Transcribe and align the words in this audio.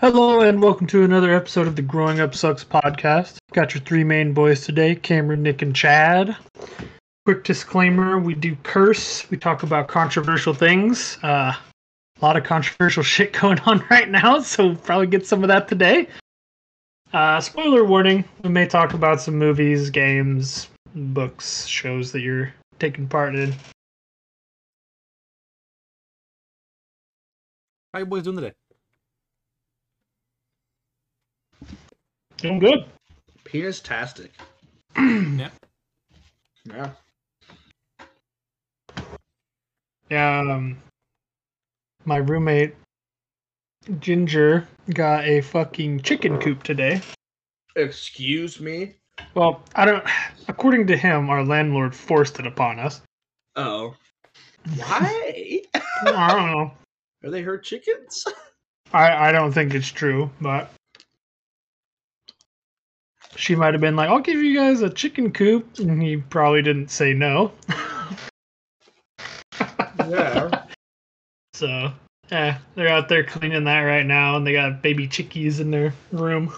Hello 0.00 0.42
and 0.42 0.60
welcome 0.60 0.86
to 0.88 1.04
another 1.04 1.34
episode 1.34 1.66
of 1.66 1.74
the 1.74 1.80
Growing 1.80 2.20
Up 2.20 2.34
Sucks 2.34 2.62
podcast. 2.62 3.38
Got 3.54 3.72
your 3.72 3.82
three 3.82 4.04
main 4.04 4.34
boys 4.34 4.62
today 4.62 4.94
Cameron, 4.94 5.42
Nick, 5.42 5.62
and 5.62 5.74
Chad. 5.74 6.36
Quick 7.24 7.44
disclaimer 7.44 8.18
we 8.18 8.34
do 8.34 8.54
curse, 8.62 9.28
we 9.30 9.38
talk 9.38 9.62
about 9.62 9.88
controversial 9.88 10.52
things. 10.52 11.16
Uh, 11.22 11.54
a 11.54 11.58
lot 12.20 12.36
of 12.36 12.44
controversial 12.44 13.02
shit 13.14 13.32
going 13.32 13.58
on 13.60 13.82
right 13.90 14.10
now, 14.10 14.38
so 14.40 14.66
we'll 14.66 14.76
probably 14.76 15.06
get 15.06 15.26
some 15.26 15.42
of 15.42 15.48
that 15.48 15.66
today. 15.66 16.08
Uh, 17.14 17.40
spoiler 17.40 17.82
warning 17.82 18.22
we 18.42 18.50
may 18.50 18.66
talk 18.66 18.92
about 18.92 19.18
some 19.22 19.38
movies, 19.38 19.88
games, 19.88 20.68
books, 20.94 21.64
shows 21.64 22.12
that 22.12 22.20
you're 22.20 22.52
taking 22.78 23.08
part 23.08 23.34
in. 23.34 23.54
How 27.94 28.00
you 28.00 28.04
boys 28.04 28.24
doing 28.24 28.36
today? 28.36 28.52
Doing 32.38 32.58
good. 32.58 32.84
Penis-tastic. 33.44 34.30
yeah. 34.96 35.50
Yeah. 36.64 36.90
Yeah, 40.10 40.40
um, 40.40 40.78
my 42.04 42.18
roommate 42.18 42.74
Ginger 43.98 44.68
got 44.92 45.24
a 45.24 45.40
fucking 45.40 46.02
chicken 46.02 46.38
coop 46.38 46.62
today. 46.62 47.00
Excuse 47.74 48.60
me? 48.60 48.94
Well, 49.34 49.62
I 49.74 49.84
don't. 49.84 50.04
According 50.48 50.86
to 50.88 50.96
him, 50.96 51.30
our 51.30 51.44
landlord 51.44 51.94
forced 51.94 52.38
it 52.38 52.46
upon 52.46 52.78
us. 52.78 53.00
Oh. 53.54 53.94
Why? 54.76 55.62
I 55.74 56.32
don't 56.32 56.50
know. 56.50 56.72
Are 57.24 57.30
they 57.30 57.42
her 57.42 57.58
chickens? 57.58 58.26
I 58.92 59.28
I 59.28 59.32
don't 59.32 59.52
think 59.52 59.74
it's 59.74 59.90
true, 59.90 60.30
but 60.40 60.70
she 63.36 63.54
might 63.54 63.74
have 63.74 63.80
been 63.80 63.96
like, 63.96 64.08
"I'll 64.08 64.20
give 64.20 64.38
you 64.38 64.56
guys 64.56 64.82
a 64.82 64.90
chicken 64.90 65.32
coop," 65.32 65.78
and 65.78 66.02
he 66.02 66.16
probably 66.16 66.62
didn't 66.62 66.90
say 66.90 67.12
no. 67.12 67.52
yeah. 70.08 70.64
So, 71.54 71.92
yeah, 72.30 72.58
they're 72.74 72.88
out 72.88 73.08
there 73.08 73.24
cleaning 73.24 73.64
that 73.64 73.80
right 73.80 74.04
now, 74.04 74.36
and 74.36 74.46
they 74.46 74.52
got 74.52 74.82
baby 74.82 75.08
chickies 75.08 75.60
in 75.60 75.70
their 75.70 75.94
room. 76.12 76.52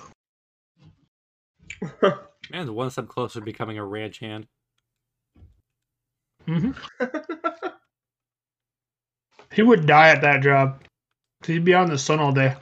Man, 2.51 2.67
the 2.67 2.73
one 2.73 2.91
step 2.91 3.09
closer 3.09 3.41
to 3.41 3.45
becoming 3.45 3.79
a 3.79 3.85
ranch 3.85 4.19
hand. 4.19 4.47
hmm 6.47 6.71
he 9.53 9.63
would 9.63 9.87
die 9.87 10.11
at 10.11 10.23
that 10.23 10.43
job. 10.43 10.83
He'd 11.45 11.65
be 11.65 11.75
out 11.75 11.85
in 11.85 11.91
the 11.91 11.99
sun 11.99 12.21
all 12.21 12.33
day. 12.33 12.55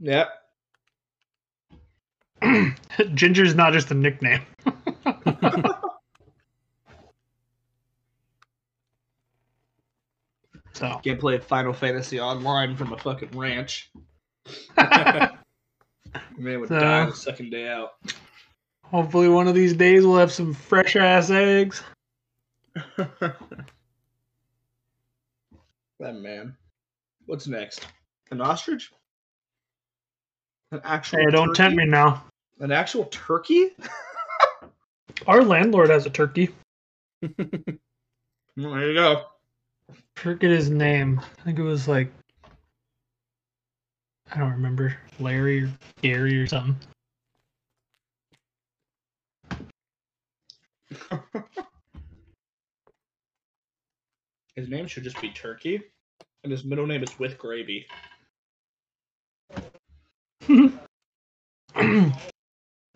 Yep. 0.00 0.39
Ginger's 3.14 3.54
not 3.54 3.72
just 3.72 3.90
a 3.90 3.94
nickname. 3.94 4.42
so 10.72 11.00
Can't 11.04 11.20
play 11.20 11.38
Final 11.38 11.72
Fantasy 11.72 12.20
Online 12.20 12.76
from 12.76 12.92
a 12.92 12.98
fucking 12.98 13.30
ranch. 13.36 13.90
Man 14.76 16.60
would 16.60 16.68
So- 16.68 16.78
die 16.80 17.06
the 17.06 17.12
second 17.12 17.50
day 17.50 17.68
out. 17.68 17.90
hopefully 18.84 19.28
one 19.28 19.46
of 19.48 19.54
these 19.54 19.74
days 19.74 20.04
we'll 20.06 20.18
have 20.18 20.32
some 20.32 20.54
fresh 20.54 20.96
ass 20.96 21.30
eggs. 21.30 21.82
that 22.96 23.36
man. 26.00 26.56
What's 27.26 27.46
next? 27.46 27.86
An 28.30 28.40
ostrich? 28.40 28.90
An 30.72 30.80
actual 30.84 31.18
Hey, 31.18 31.26
don't 31.30 31.48
turkey? 31.48 31.56
tempt 31.56 31.76
me 31.76 31.84
now. 31.86 32.24
An 32.60 32.70
actual 32.72 33.06
turkey? 33.06 33.70
Our 35.26 35.42
landlord 35.42 35.90
has 35.90 36.06
a 36.06 36.10
turkey. 36.10 36.50
Well, 38.56 38.72
there 38.74 38.88
you 38.88 38.94
go. 38.94 39.26
Forget 40.16 40.50
his 40.50 40.68
name. 40.68 41.20
I 41.20 41.42
think 41.44 41.58
it 41.58 41.62
was 41.62 41.88
like 41.88 42.12
I 44.32 44.38
don't 44.38 44.52
remember 44.52 44.96
Larry 45.18 45.64
or 45.64 45.70
Gary 46.02 46.38
or 46.38 46.46
something. 46.46 46.76
His 54.56 54.68
name 54.68 54.86
should 54.86 55.04
just 55.04 55.20
be 55.22 55.30
Turkey, 55.30 55.80
and 56.44 56.52
his 56.52 56.64
middle 56.64 56.86
name 56.86 57.02
is 57.02 57.18
with 57.18 57.38
gravy. 57.38 57.86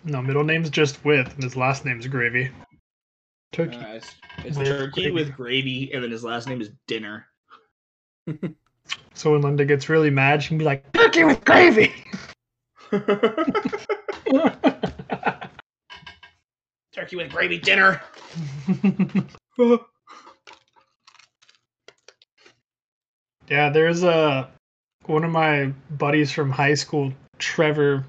no, 0.05 0.23
middle 0.23 0.45
name's 0.45 0.71
just 0.71 1.05
with, 1.05 1.33
and 1.35 1.43
his 1.43 1.57
last 1.57 1.85
name's 1.85 2.07
Gravy. 2.07 2.51
Turkey. 3.53 3.77
Uh, 3.77 3.95
it's 3.95 4.15
it's 4.45 4.59
With 4.59 4.67
turkey 4.67 5.03
gravy. 5.03 5.11
with 5.13 5.35
gravy, 5.37 5.93
and 5.93 6.03
then 6.03 6.11
his 6.11 6.25
last 6.25 6.49
name 6.49 6.61
is 6.61 6.71
Dinner. 6.87 7.27
So 9.15 9.33
when 9.33 9.41
Linda 9.43 9.65
gets 9.65 9.89
really 9.89 10.11
mad, 10.11 10.43
she 10.43 10.49
can 10.49 10.59
be 10.59 10.65
like, 10.65 10.93
"Turkey 10.93 11.25
with 11.25 11.43
gravy." 11.45 11.95
turkey 16.93 17.17
with 17.17 17.31
gravy 17.31 17.59
dinner. 17.59 18.01
yeah, 23.49 23.71
there's 23.71 24.03
a 24.03 24.51
one 25.07 25.25
of 25.25 25.31
my 25.31 25.73
buddies 25.91 26.33
from 26.33 26.51
high 26.51 26.75
school, 26.75 27.13
Trevor, 27.39 28.05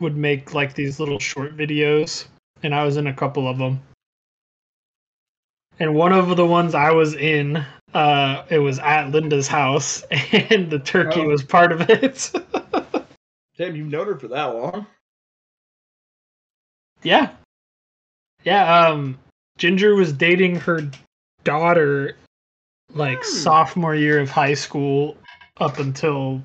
would 0.00 0.16
make 0.16 0.54
like 0.54 0.74
these 0.74 0.98
little 1.00 1.18
short 1.18 1.56
videos, 1.56 2.26
and 2.62 2.74
I 2.74 2.84
was 2.84 2.96
in 2.96 3.06
a 3.06 3.14
couple 3.14 3.46
of 3.48 3.58
them. 3.58 3.80
And 5.80 5.94
one 5.94 6.12
of 6.12 6.36
the 6.36 6.46
ones 6.46 6.74
I 6.74 6.92
was 6.92 7.14
in, 7.14 7.64
uh, 7.94 8.44
it 8.48 8.58
was 8.58 8.78
at 8.78 9.10
Linda's 9.10 9.48
house, 9.48 10.02
and 10.32 10.70
the 10.70 10.78
turkey 10.78 11.20
Oh. 11.20 11.28
was 11.28 11.42
part 11.42 11.72
of 11.72 11.88
it. 11.90 12.30
Damn, 13.58 13.76
you've 13.76 13.88
known 13.90 14.06
her 14.06 14.18
for 14.18 14.28
that 14.28 14.44
long. 14.44 14.86
Yeah. 17.02 17.30
Yeah, 18.44 18.86
um 18.88 19.18
Ginger 19.58 19.94
was 19.94 20.12
dating 20.12 20.56
her 20.56 20.90
daughter 21.44 22.16
like 22.94 23.18
Hmm. 23.18 23.30
sophomore 23.30 23.94
year 23.94 24.20
of 24.20 24.30
high 24.30 24.54
school 24.54 25.16
up 25.58 25.78
until 25.78 26.42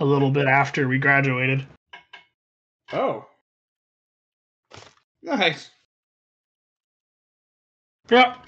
a 0.00 0.04
little 0.04 0.30
bit 0.30 0.46
after 0.46 0.88
we 0.88 0.98
graduated. 0.98 1.66
Oh, 2.92 3.26
nice. 5.22 5.70
Yep. 8.10 8.38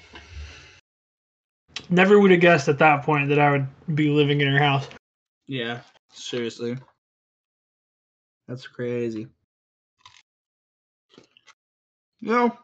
Never 1.90 2.18
would 2.18 2.30
have 2.30 2.40
guessed 2.40 2.68
at 2.68 2.78
that 2.78 3.02
point 3.02 3.28
that 3.28 3.38
I 3.38 3.50
would 3.50 3.66
be 3.94 4.10
living 4.10 4.40
in 4.40 4.46
her 4.48 4.58
house. 4.58 4.88
Yeah, 5.46 5.80
seriously, 6.12 6.78
that's 8.46 8.66
crazy. 8.66 9.26
No, 12.20 12.56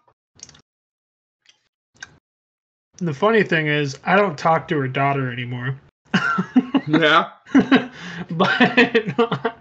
And 2.99 3.07
the 3.07 3.15
funny 3.15 3.43
thing 3.43 3.67
is, 3.67 3.99
I 4.05 4.17
don't 4.17 4.39
talk 4.39 4.69
to 4.69 4.79
her 4.79 4.89
daughter 4.89 5.31
anymore. 5.31 5.79
yeah, 6.87 7.31
but 8.31 8.51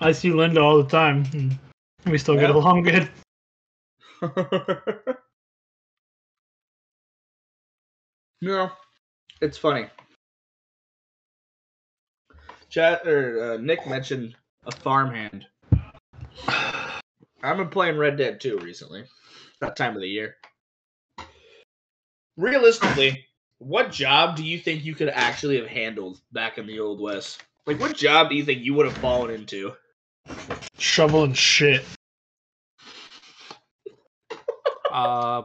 I 0.00 0.12
see 0.12 0.30
Linda 0.32 0.60
all 0.60 0.82
the 0.82 0.88
time. 0.88 1.24
And 1.32 1.58
we 2.06 2.18
still 2.18 2.34
get 2.36 2.50
Yeah. 2.50 2.56
along 2.56 2.82
good. 2.82 3.08
no, 8.40 8.70
it's 9.40 9.58
funny. 9.58 9.86
Chat 12.68 13.06
or 13.06 13.54
uh, 13.54 13.56
Nick 13.58 13.86
mentioned 13.86 14.34
a 14.66 14.72
farmhand. 14.72 15.46
I've 17.42 17.56
been 17.56 17.68
playing 17.68 17.96
Red 17.96 18.16
Dead 18.16 18.40
2 18.40 18.58
recently. 18.58 19.04
That 19.60 19.76
time 19.76 19.94
of 19.94 20.02
the 20.02 20.08
year. 20.08 20.36
Realistically, 22.36 23.24
what 23.58 23.90
job 23.92 24.36
do 24.36 24.44
you 24.44 24.58
think 24.58 24.84
you 24.84 24.94
could 24.94 25.08
actually 25.08 25.56
have 25.58 25.66
handled 25.68 26.20
back 26.32 26.58
in 26.58 26.66
the 26.66 26.80
old 26.80 27.00
west? 27.00 27.42
Like, 27.66 27.80
what 27.80 27.96
job 27.96 28.28
do 28.30 28.36
you 28.36 28.44
think 28.44 28.62
you 28.62 28.74
would 28.74 28.86
have 28.86 28.96
fallen 28.98 29.30
into? 29.30 29.74
Shoveling 30.78 31.32
shit. 31.32 31.84
Uh, 34.90 35.42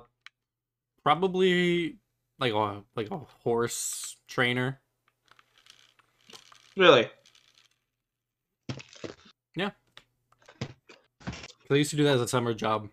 probably 1.03 1.97
like 2.39 2.53
a 2.53 2.83
like 2.95 3.11
a 3.11 3.17
horse 3.43 4.17
trainer. 4.27 4.79
Really? 6.77 7.09
'Cause 11.71 11.75
I 11.75 11.77
used 11.77 11.91
to 11.91 11.95
do 11.95 12.03
that 12.03 12.15
as 12.15 12.21
a 12.21 12.27
summer 12.27 12.53
job 12.53 12.89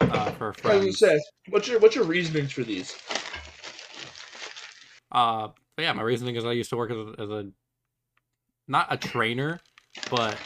uh, 0.00 0.30
for 0.30 0.50
As 0.50 0.84
you 0.84 0.92
friends. 0.92 1.24
what's 1.48 1.66
your 1.66 1.80
what's 1.80 1.96
your 1.96 2.04
reasonings 2.04 2.52
for 2.52 2.62
these? 2.62 2.96
Uh, 5.10 5.48
but 5.76 5.82
yeah, 5.82 5.92
my 5.92 6.02
reasoning 6.02 6.36
is 6.36 6.44
I 6.44 6.52
used 6.52 6.70
to 6.70 6.76
work 6.76 6.90
as 6.90 6.96
a, 6.96 7.14
as 7.22 7.30
a 7.30 7.50
not 8.66 8.86
a 8.90 8.96
trainer, 8.96 9.60
but 10.10 10.38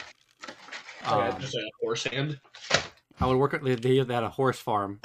um, 1.05 1.39
just 1.39 1.55
a 1.55 1.69
horse 1.81 2.05
hand. 2.05 2.39
I 3.19 3.27
would 3.27 3.37
work 3.37 3.53
at 3.53 3.63
they 3.63 3.97
had 3.97 4.09
a 4.09 4.29
horse 4.29 4.59
farm, 4.59 5.01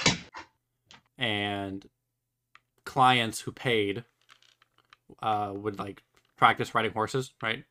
and 1.17 1.87
clients 2.85 3.41
who 3.41 3.51
paid 3.51 4.03
uh, 5.21 5.51
would 5.55 5.77
like 5.79 6.03
practice 6.37 6.73
riding 6.73 6.91
horses, 6.91 7.33
right? 7.41 7.63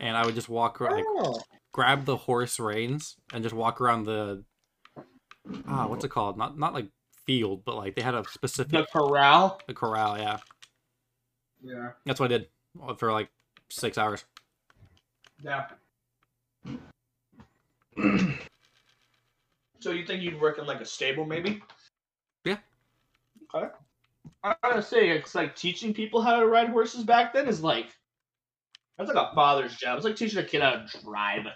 And 0.00 0.16
I 0.16 0.24
would 0.24 0.34
just 0.34 0.48
walk 0.48 0.80
like 0.80 1.04
Oh. 1.08 1.40
grab 1.72 2.04
the 2.04 2.16
horse 2.16 2.58
reins 2.58 3.16
and 3.32 3.42
just 3.42 3.54
walk 3.54 3.80
around 3.80 4.04
the 4.04 4.44
ah 5.68 5.86
what's 5.86 6.04
it 6.04 6.10
called? 6.10 6.36
Not 6.36 6.58
not 6.58 6.74
like 6.74 6.88
field, 7.26 7.64
but 7.64 7.76
like 7.76 7.94
they 7.94 8.02
had 8.02 8.14
a 8.14 8.24
specific 8.28 8.72
The 8.72 8.86
corral. 8.92 9.60
the 9.66 9.74
corral. 9.74 10.18
Yeah, 10.18 10.38
Yeah. 11.62 11.90
that's 12.06 12.18
what 12.20 12.32
I 12.32 12.38
did 12.38 12.48
for 12.98 13.12
like 13.12 13.28
six 13.68 13.98
hours. 13.98 14.24
Yeah. 15.42 15.66
so 19.80 19.90
you 19.90 20.06
think 20.06 20.22
you'd 20.22 20.40
work 20.40 20.58
in 20.58 20.66
like 20.66 20.80
a 20.80 20.84
stable, 20.84 21.24
maybe? 21.24 21.62
Yeah. 22.44 22.58
Okay. 23.54 23.68
I'm 24.42 24.54
gonna 24.62 24.82
say 24.82 25.10
it's 25.10 25.34
like 25.34 25.56
teaching 25.56 25.92
people 25.92 26.22
how 26.22 26.40
to 26.40 26.46
ride 26.46 26.68
horses 26.68 27.04
back 27.04 27.32
then 27.32 27.48
is 27.48 27.62
like 27.62 27.88
that's 28.96 29.10
like 29.12 29.30
a 29.30 29.34
father's 29.34 29.76
job. 29.76 29.96
It's 29.96 30.04
like 30.04 30.16
teaching 30.16 30.38
a 30.38 30.44
kid 30.44 30.62
how 30.62 30.72
to 30.72 30.86
drive. 31.02 31.46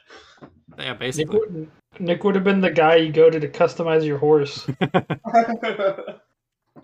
Yeah, 0.79 0.91
Nick 0.91 0.99
basically. 0.99 1.39
would, 1.39 1.71
Nick 1.99 2.25
would 2.25 2.35
have 2.35 2.45
been 2.45 2.61
the 2.61 2.71
guy 2.71 2.97
you 2.97 3.13
go 3.13 3.31
to 3.31 3.39
to 3.39 3.49
customize 3.49 4.05
your 4.05 4.19
horse. 4.19 4.67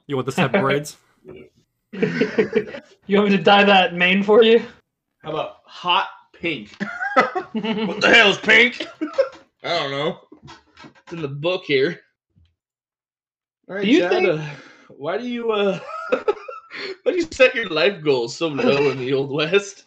You 0.07 0.17
want 0.17 0.27
the 0.27 0.33
set 0.33 0.51
braids? 0.51 0.97
you 1.93 3.17
want 3.17 3.31
me 3.31 3.37
to 3.37 3.43
dye 3.43 3.65
that 3.65 3.95
mane 3.95 4.23
for 4.23 4.43
you? 4.43 4.63
how 5.23 5.31
about 5.31 5.57
hot 5.65 6.09
pink? 6.33 6.71
what 7.17 8.01
the 8.01 8.11
hell 8.15 8.31
is 8.31 8.39
pink? 8.39 8.87
I 9.63 9.69
don't 9.79 9.91
know. 9.91 10.21
It's 10.85 11.13
in 11.13 11.21
the 11.23 11.29
book 11.29 11.65
here. 11.65 12.01
All 13.69 13.77
right, 13.77 13.83
Do 13.85 13.89
you 13.91 13.99
Chad, 14.01 14.11
think- 14.11 14.29
uh, 14.29 14.45
why 14.89 15.19
do 15.19 15.27
you 15.29 15.51
uh 15.53 15.79
why 16.11 17.13
do 17.13 17.17
you 17.17 17.27
set 17.33 17.55
your 17.55 17.69
life 17.69 18.03
goals 18.03 18.35
so 18.37 18.49
low 18.49 18.91
in 18.91 18.99
the 18.99 19.13
old 19.13 19.31
west? 19.31 19.85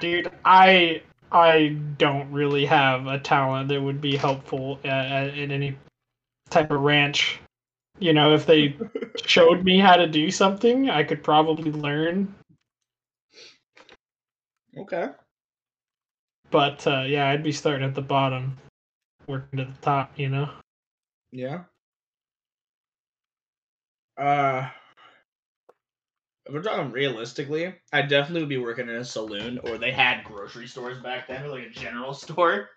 Dude, 0.00 0.30
I 0.44 1.02
I 1.32 1.76
don't 1.98 2.30
really 2.32 2.64
have 2.66 3.06
a 3.06 3.18
talent 3.18 3.68
that 3.68 3.80
would 3.82 4.00
be 4.00 4.16
helpful 4.16 4.78
uh, 4.84 4.88
uh, 4.88 5.30
in 5.34 5.50
any 5.50 5.76
type 6.50 6.70
of 6.70 6.80
ranch. 6.80 7.40
You 8.00 8.12
know, 8.12 8.34
if 8.34 8.46
they 8.46 8.76
showed 9.26 9.64
me 9.64 9.78
how 9.78 9.96
to 9.96 10.06
do 10.06 10.30
something, 10.30 10.88
I 10.90 11.02
could 11.04 11.22
probably 11.22 11.72
learn. 11.72 12.34
Okay. 14.76 15.08
But 16.50 16.86
uh, 16.86 17.02
yeah, 17.06 17.28
I'd 17.28 17.42
be 17.42 17.52
starting 17.52 17.86
at 17.86 17.94
the 17.94 18.02
bottom, 18.02 18.56
working 19.26 19.58
to 19.58 19.64
the 19.66 19.72
top. 19.82 20.12
You 20.18 20.28
know. 20.28 20.50
Yeah. 21.32 21.64
Uh 24.16 24.68
if 26.46 26.54
we're 26.54 26.62
talking 26.62 26.90
realistically, 26.90 27.74
I 27.92 28.02
definitely 28.02 28.40
would 28.40 28.48
be 28.48 28.56
working 28.56 28.88
in 28.88 28.96
a 28.96 29.04
saloon 29.04 29.58
or 29.64 29.76
they 29.76 29.92
had 29.92 30.24
grocery 30.24 30.66
stores 30.66 30.98
back 31.02 31.28
then, 31.28 31.44
or 31.44 31.48
like 31.48 31.64
a 31.64 31.70
general 31.70 32.14
store. 32.14 32.70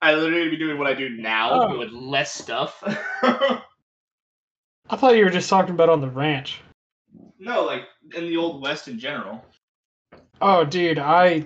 I 0.00 0.14
literally 0.14 0.44
would 0.44 0.50
be 0.52 0.56
doing 0.56 0.78
what 0.78 0.86
I 0.86 0.94
do 0.94 1.10
now, 1.10 1.50
Oh. 1.52 1.68
but 1.68 1.78
with 1.78 1.90
less 1.90 2.32
stuff. 2.32 2.82
I 4.90 4.96
thought 4.96 5.16
you 5.16 5.24
were 5.24 5.30
just 5.30 5.48
talking 5.50 5.74
about 5.74 5.88
on 5.88 6.00
the 6.00 6.08
ranch. 6.10 6.60
no, 7.38 7.64
like 7.64 7.84
in 8.14 8.26
the 8.26 8.36
old 8.36 8.62
west 8.62 8.88
in 8.88 8.98
general. 8.98 9.44
Oh, 10.40 10.64
dude, 10.64 10.98
I 10.98 11.44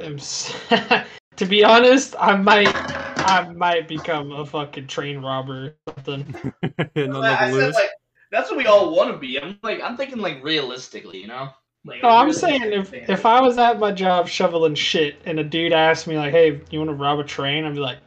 am. 0.00 0.18
to 1.36 1.46
be 1.46 1.64
honest, 1.64 2.14
I 2.18 2.36
might, 2.36 2.68
I 2.74 3.48
might 3.54 3.88
become 3.88 4.32
a 4.32 4.44
fucking 4.44 4.88
train 4.88 5.18
robber 5.18 5.76
or 5.86 5.94
something. 6.04 6.52
and 6.62 6.90
then 6.94 7.14
I 7.16 7.50
said, 7.50 7.74
like, 7.74 7.90
that's 8.30 8.50
what 8.50 8.58
we 8.58 8.66
all 8.66 8.94
want 8.94 9.10
to 9.12 9.18
be. 9.18 9.40
I'm 9.40 9.58
like, 9.62 9.80
I'm 9.80 9.96
thinking 9.96 10.18
like 10.18 10.42
realistically, 10.42 11.20
you 11.20 11.28
know. 11.28 11.50
Like, 11.84 12.02
No, 12.02 12.10
a 12.10 12.12
I'm 12.16 12.26
realistic 12.26 12.48
saying 12.48 12.72
if 12.72 12.88
thing. 12.90 13.04
if 13.08 13.26
I 13.26 13.40
was 13.40 13.58
at 13.58 13.78
my 13.78 13.92
job 13.92 14.28
shoveling 14.28 14.74
shit 14.74 15.16
and 15.24 15.38
a 15.40 15.44
dude 15.44 15.72
asked 15.72 16.06
me 16.06 16.16
like, 16.16 16.30
"Hey, 16.32 16.60
you 16.70 16.78
want 16.78 16.90
to 16.90 16.94
rob 16.94 17.18
a 17.18 17.24
train?" 17.24 17.64
I'd 17.64 17.74
be 17.74 17.80
like, 17.80 17.98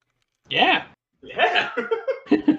"Yeah, 0.49 0.85
yeah. 1.21 1.71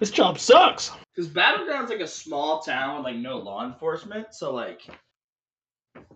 this 0.00 0.10
job 0.10 0.38
sucks." 0.38 0.90
Because 1.14 1.30
Battle 1.30 1.64
Ground's 1.64 1.90
like 1.90 2.00
a 2.00 2.08
small 2.08 2.60
town 2.60 2.96
with 2.96 3.04
like 3.04 3.16
no 3.16 3.38
law 3.38 3.64
enforcement, 3.64 4.34
so 4.34 4.52
like 4.52 4.82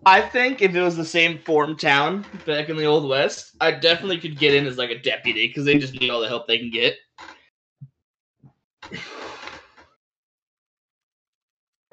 I 0.05 0.21
think 0.21 0.61
if 0.61 0.75
it 0.75 0.81
was 0.81 0.97
the 0.97 1.05
same 1.05 1.39
form 1.39 1.77
town 1.77 2.25
back 2.45 2.67
in 2.67 2.75
the 2.75 2.85
old 2.85 3.07
west, 3.07 3.55
I 3.61 3.71
definitely 3.71 4.19
could 4.19 4.37
get 4.37 4.53
in 4.53 4.67
as 4.67 4.77
like 4.77 4.89
a 4.89 4.99
deputy 4.99 5.47
because 5.47 5.63
they 5.63 5.77
just 5.77 5.93
need 5.93 6.09
all 6.09 6.19
the 6.19 6.27
help 6.27 6.47
they 6.47 6.59
can 6.59 6.71
get. 6.71 6.97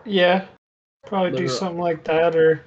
Yeah, 0.04 0.46
probably 1.06 1.38
do 1.38 1.48
something 1.48 1.80
like 1.80 2.02
that, 2.04 2.34
or 2.34 2.64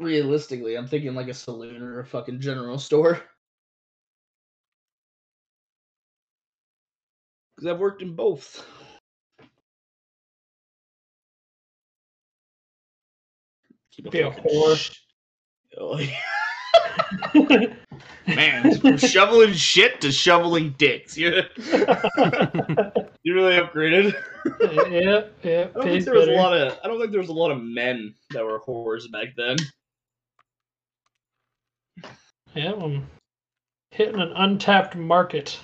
Realistically, 0.00 0.76
I'm 0.76 0.88
thinking 0.88 1.14
like 1.14 1.28
a 1.28 1.34
saloon 1.34 1.80
or 1.80 2.00
a 2.00 2.04
fucking 2.04 2.40
general 2.40 2.78
store. 2.78 3.22
Because 7.56 7.70
I've 7.70 7.78
worked 7.78 8.02
in 8.02 8.14
both. 8.14 8.66
Keep 13.92 14.10
Be 14.10 14.20
a 14.20 14.30
whore. 14.30 14.76
sh- 14.76 14.98
Oh, 15.76 15.98
yeah. 15.98 16.20
Man, 18.26 18.78
from 18.78 18.96
shoveling 18.96 19.52
shit 19.52 20.00
to 20.02 20.12
shoveling 20.12 20.74
dicks. 20.78 21.16
You 21.18 21.42
you 23.22 23.34
really 23.34 23.54
upgraded. 23.58 24.14
yeah, 24.90 25.24
yeah, 25.42 25.68
I 25.74 25.78
don't 25.78 25.84
think 25.84 26.04
there 26.04 26.14
was 26.14 26.28
a 26.28 26.32
lot 26.32 26.52
of 26.56 26.78
I 26.84 26.88
don't 26.88 26.98
think 27.00 27.10
there 27.10 27.20
was 27.20 27.28
a 27.30 27.34
lot 27.34 27.50
of 27.50 27.62
men 27.62 28.14
that 28.30 28.44
were 28.44 28.60
whores 28.60 29.10
back 29.10 29.28
then. 29.36 29.56
Yeah, 32.54 32.72
I'm 32.74 33.06
hitting 33.90 34.20
an 34.20 34.32
untapped 34.36 34.94
market. 34.96 35.58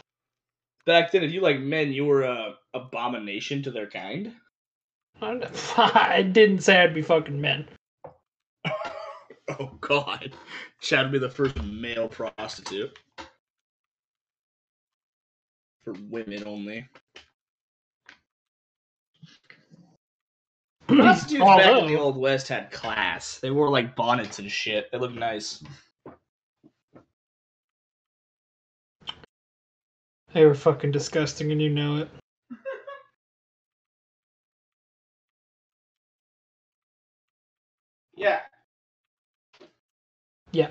Back 0.87 1.13
then, 1.13 1.23
if 1.23 1.33
you 1.33 1.41
like 1.41 1.61
men, 1.61 1.93
you 1.93 2.05
were 2.05 2.23
a 2.23 2.55
abomination 2.75 3.63
to 3.63 3.71
their 3.71 3.89
kind. 3.89 4.33
I 5.23 6.23
didn't 6.23 6.61
say 6.61 6.81
I'd 6.81 6.95
be 6.95 7.03
fucking 7.03 7.41
men. 7.41 7.69
Oh 9.59 9.77
God, 9.81 10.33
Chad 10.81 11.07
would 11.07 11.13
be 11.13 11.19
the 11.19 11.29
first 11.29 11.61
male 11.65 12.09
prostitute 12.09 12.97
for 15.83 15.95
women 16.09 16.45
only. 16.47 16.87
Prostitutes 20.87 21.45
back 21.45 21.83
in 21.83 21.89
the 21.89 21.99
old 21.99 22.17
west 22.17 22.49
had 22.49 22.71
class. 22.71 23.39
They 23.39 23.51
wore 23.51 23.71
like 23.71 23.97
bonnets 23.97 24.39
and 24.39 24.51
shit. 24.51 24.91
They 24.91 24.99
looked 24.99 25.17
nice. 25.17 25.63
They 30.33 30.45
were 30.45 30.55
fucking 30.55 30.93
disgusting, 30.93 31.51
and 31.53 31.61
you 31.61 31.71
know 31.71 31.99
it. 31.99 32.09
Yeah. 38.15 38.41
Yeah. 40.53 40.71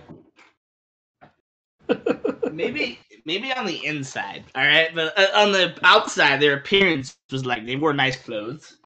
maybe 2.52 3.00
maybe 3.26 3.52
on 3.54 3.66
the 3.66 3.84
inside, 3.86 4.44
all 4.56 4.64
right, 4.66 4.94
but 4.94 5.18
uh, 5.18 5.28
on 5.36 5.52
the 5.52 5.76
outside, 5.84 6.40
their 6.42 6.56
appearance 6.58 7.18
was 7.32 7.46
like 7.46 7.66
they 7.66 7.76
wore 7.76 7.94
nice 7.94 8.18
clothes. 8.22 8.78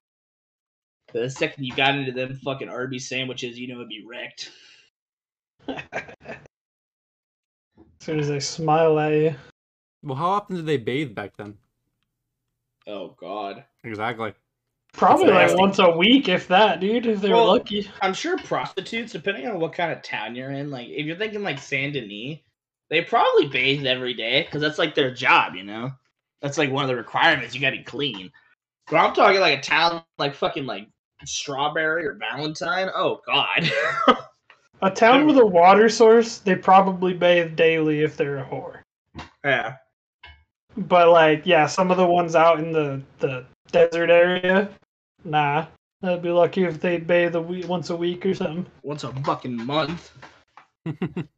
But 1.12 1.22
the 1.24 1.30
second 1.30 1.66
you 1.66 1.76
got 1.76 1.96
into 1.96 2.12
them 2.12 2.40
fucking 2.44 2.70
Arby's 2.70 3.08
sandwiches, 3.10 3.58
you 3.60 3.68
know 3.68 3.76
it'd 3.76 3.90
be 3.90 4.06
wrecked. 4.08 4.52
As 5.68 5.78
soon 8.02 8.20
as 8.20 8.28
they 8.30 8.40
smile 8.40 9.00
at 9.00 9.14
you. 9.14 9.36
Well, 10.04 10.16
how 10.18 10.28
often 10.32 10.56
did 10.58 10.66
they 10.66 10.78
bathe 10.78 11.16
back 11.16 11.38
then? 11.38 11.58
Oh 12.88 13.16
God. 13.20 13.64
Exactly. 13.84 14.34
Probably 14.92 15.26
That's 15.28 15.34
like 15.54 15.60
nasty. 15.60 15.60
once 15.60 15.80
a 15.80 15.98
week, 15.98 16.28
if 16.30 16.48
that, 16.50 16.80
dude, 16.80 17.06
if 17.08 17.22
they 17.22 17.30
Well- 17.30 17.46
were 17.46 17.54
lucky. 17.54 17.90
I'm 18.02 18.14
sure 18.14 18.38
prostitutes, 18.38 19.14
depending 19.14 19.48
on 19.48 19.60
what 19.60 19.74
kind 19.74 19.92
of 19.92 20.02
town 20.04 20.36
you're 20.36 20.52
in, 20.52 20.70
like 20.70 20.88
if 20.90 21.06
you're 21.06 21.16
thinking 21.16 21.42
like 21.44 21.58
Saint 21.60 21.94
Denis, 21.94 22.40
they 22.90 23.02
probably 23.02 23.48
bathe 23.48 23.86
every 23.88 24.14
day 24.14 24.44
because 24.44 24.62
that's 24.62 24.78
like 24.78 24.94
their 24.94 25.12
job, 25.14 25.56
you 25.56 25.64
know. 25.64 25.92
That's 26.42 26.58
like 26.58 26.70
one 26.72 26.84
of 26.84 26.90
the 26.90 26.96
requirements. 26.96 27.56
You 27.56 27.62
gotta 27.62 27.78
be 27.78 27.84
clean. 27.84 28.32
But 28.92 28.98
I'm 28.98 29.14
talking 29.16 29.40
like 29.40 29.58
a 29.60 29.62
town 29.62 30.04
like 30.18 30.36
fucking 30.36 30.66
like 30.66 30.88
Strawberry 31.26 32.06
or 32.06 32.16
Valentine. 32.16 32.90
Oh 32.94 33.22
God. 33.26 33.72
A 34.82 34.92
town 34.92 35.26
with 35.26 35.38
a 35.38 35.46
water 35.46 35.88
source, 35.88 36.40
they 36.40 36.56
probably 36.56 37.14
bathe 37.14 37.56
daily 37.56 38.02
if 38.02 38.18
they're 38.18 38.40
a 38.40 38.46
whore. 38.46 38.82
yeah. 39.46 39.78
But 40.76 41.10
like, 41.10 41.46
yeah, 41.46 41.68
some 41.68 41.92
of 41.92 41.98
the 41.98 42.06
ones 42.06 42.36
out 42.36 42.60
in 42.60 42.72
the 42.72 43.02
the 43.20 43.46
desert 43.72 44.10
area, 44.10 44.70
nah. 45.24 45.68
I'd 46.02 46.22
be 46.22 46.30
lucky 46.30 46.66
if 46.66 46.82
they'd 46.82 47.08
bathe 47.08 47.36
a 47.36 47.42
week, 47.42 47.68
once 47.70 47.90
a 47.90 47.96
week 47.96 48.26
or 48.26 48.34
something. 48.34 48.66
Once 48.82 49.06
a 49.06 49.14
fucking 49.24 49.56
month. 49.66 50.12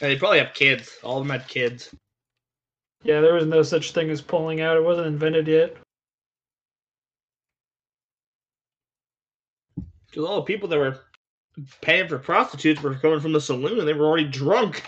And 0.00 0.10
they 0.10 0.16
probably 0.16 0.38
have 0.38 0.54
kids. 0.54 0.96
All 1.02 1.18
of 1.18 1.26
them 1.26 1.38
had 1.38 1.46
kids. 1.46 1.94
Yeah, 3.02 3.20
there 3.20 3.34
was 3.34 3.46
no 3.46 3.62
such 3.62 3.92
thing 3.92 4.10
as 4.10 4.22
pulling 4.22 4.60
out. 4.60 4.76
It 4.76 4.84
wasn't 4.84 5.08
invented 5.08 5.46
yet. 5.46 5.76
Because 10.06 10.24
all 10.24 10.36
the 10.36 10.42
people 10.42 10.68
that 10.68 10.78
were 10.78 11.00
paying 11.82 12.08
for 12.08 12.18
prostitutes 12.18 12.82
were 12.82 12.94
coming 12.94 13.20
from 13.20 13.32
the 13.32 13.40
saloon 13.40 13.78
and 13.78 13.86
they 13.86 13.92
were 13.92 14.06
already 14.06 14.24
drunk. 14.24 14.82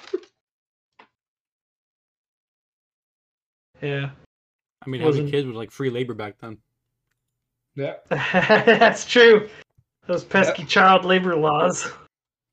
Yeah. 3.82 4.10
I 4.84 4.88
mean, 4.88 5.00
having 5.00 5.06
Wasn't- 5.16 5.30
kids 5.30 5.46
was 5.46 5.56
like 5.56 5.70
free 5.70 5.90
labor 5.90 6.14
back 6.14 6.38
then. 6.40 6.56
Yeah. 7.74 7.96
That's 8.08 9.04
true. 9.04 9.48
Those 10.06 10.24
pesky 10.24 10.64
child 10.64 11.04
labor 11.04 11.36
laws. 11.36 11.90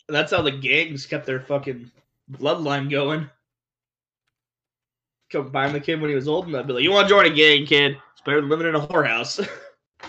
That's 0.08 0.32
how 0.32 0.42
the 0.42 0.52
gangs 0.52 1.06
kept 1.06 1.26
their 1.26 1.40
fucking 1.40 1.92
bloodline 2.32 2.90
going. 2.90 3.30
Come 5.32 5.52
find 5.52 5.76
the 5.76 5.80
kid 5.80 6.02
when 6.02 6.10
he 6.10 6.16
was 6.16 6.28
old 6.28 6.48
enough. 6.48 6.66
Be 6.66 6.74
like, 6.74 6.84
you 6.84 6.92
want 6.92 7.08
to 7.08 7.14
join 7.14 7.26
a 7.26 7.30
gang, 7.30 7.66
kid? 7.66 7.98
It's 8.14 8.22
better 8.26 8.42
than 8.42 8.50
living 8.50 8.68
in 8.68 8.76
a 8.76 8.80
whorehouse. 8.80 9.48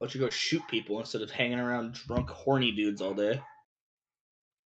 Let 0.00 0.14
you 0.14 0.20
go 0.20 0.28
shoot 0.28 0.62
people 0.68 1.00
instead 1.00 1.22
of 1.22 1.30
hanging 1.30 1.58
around 1.58 1.94
drunk, 1.94 2.28
horny 2.30 2.70
dudes 2.72 3.00
all 3.00 3.14
day. 3.14 3.40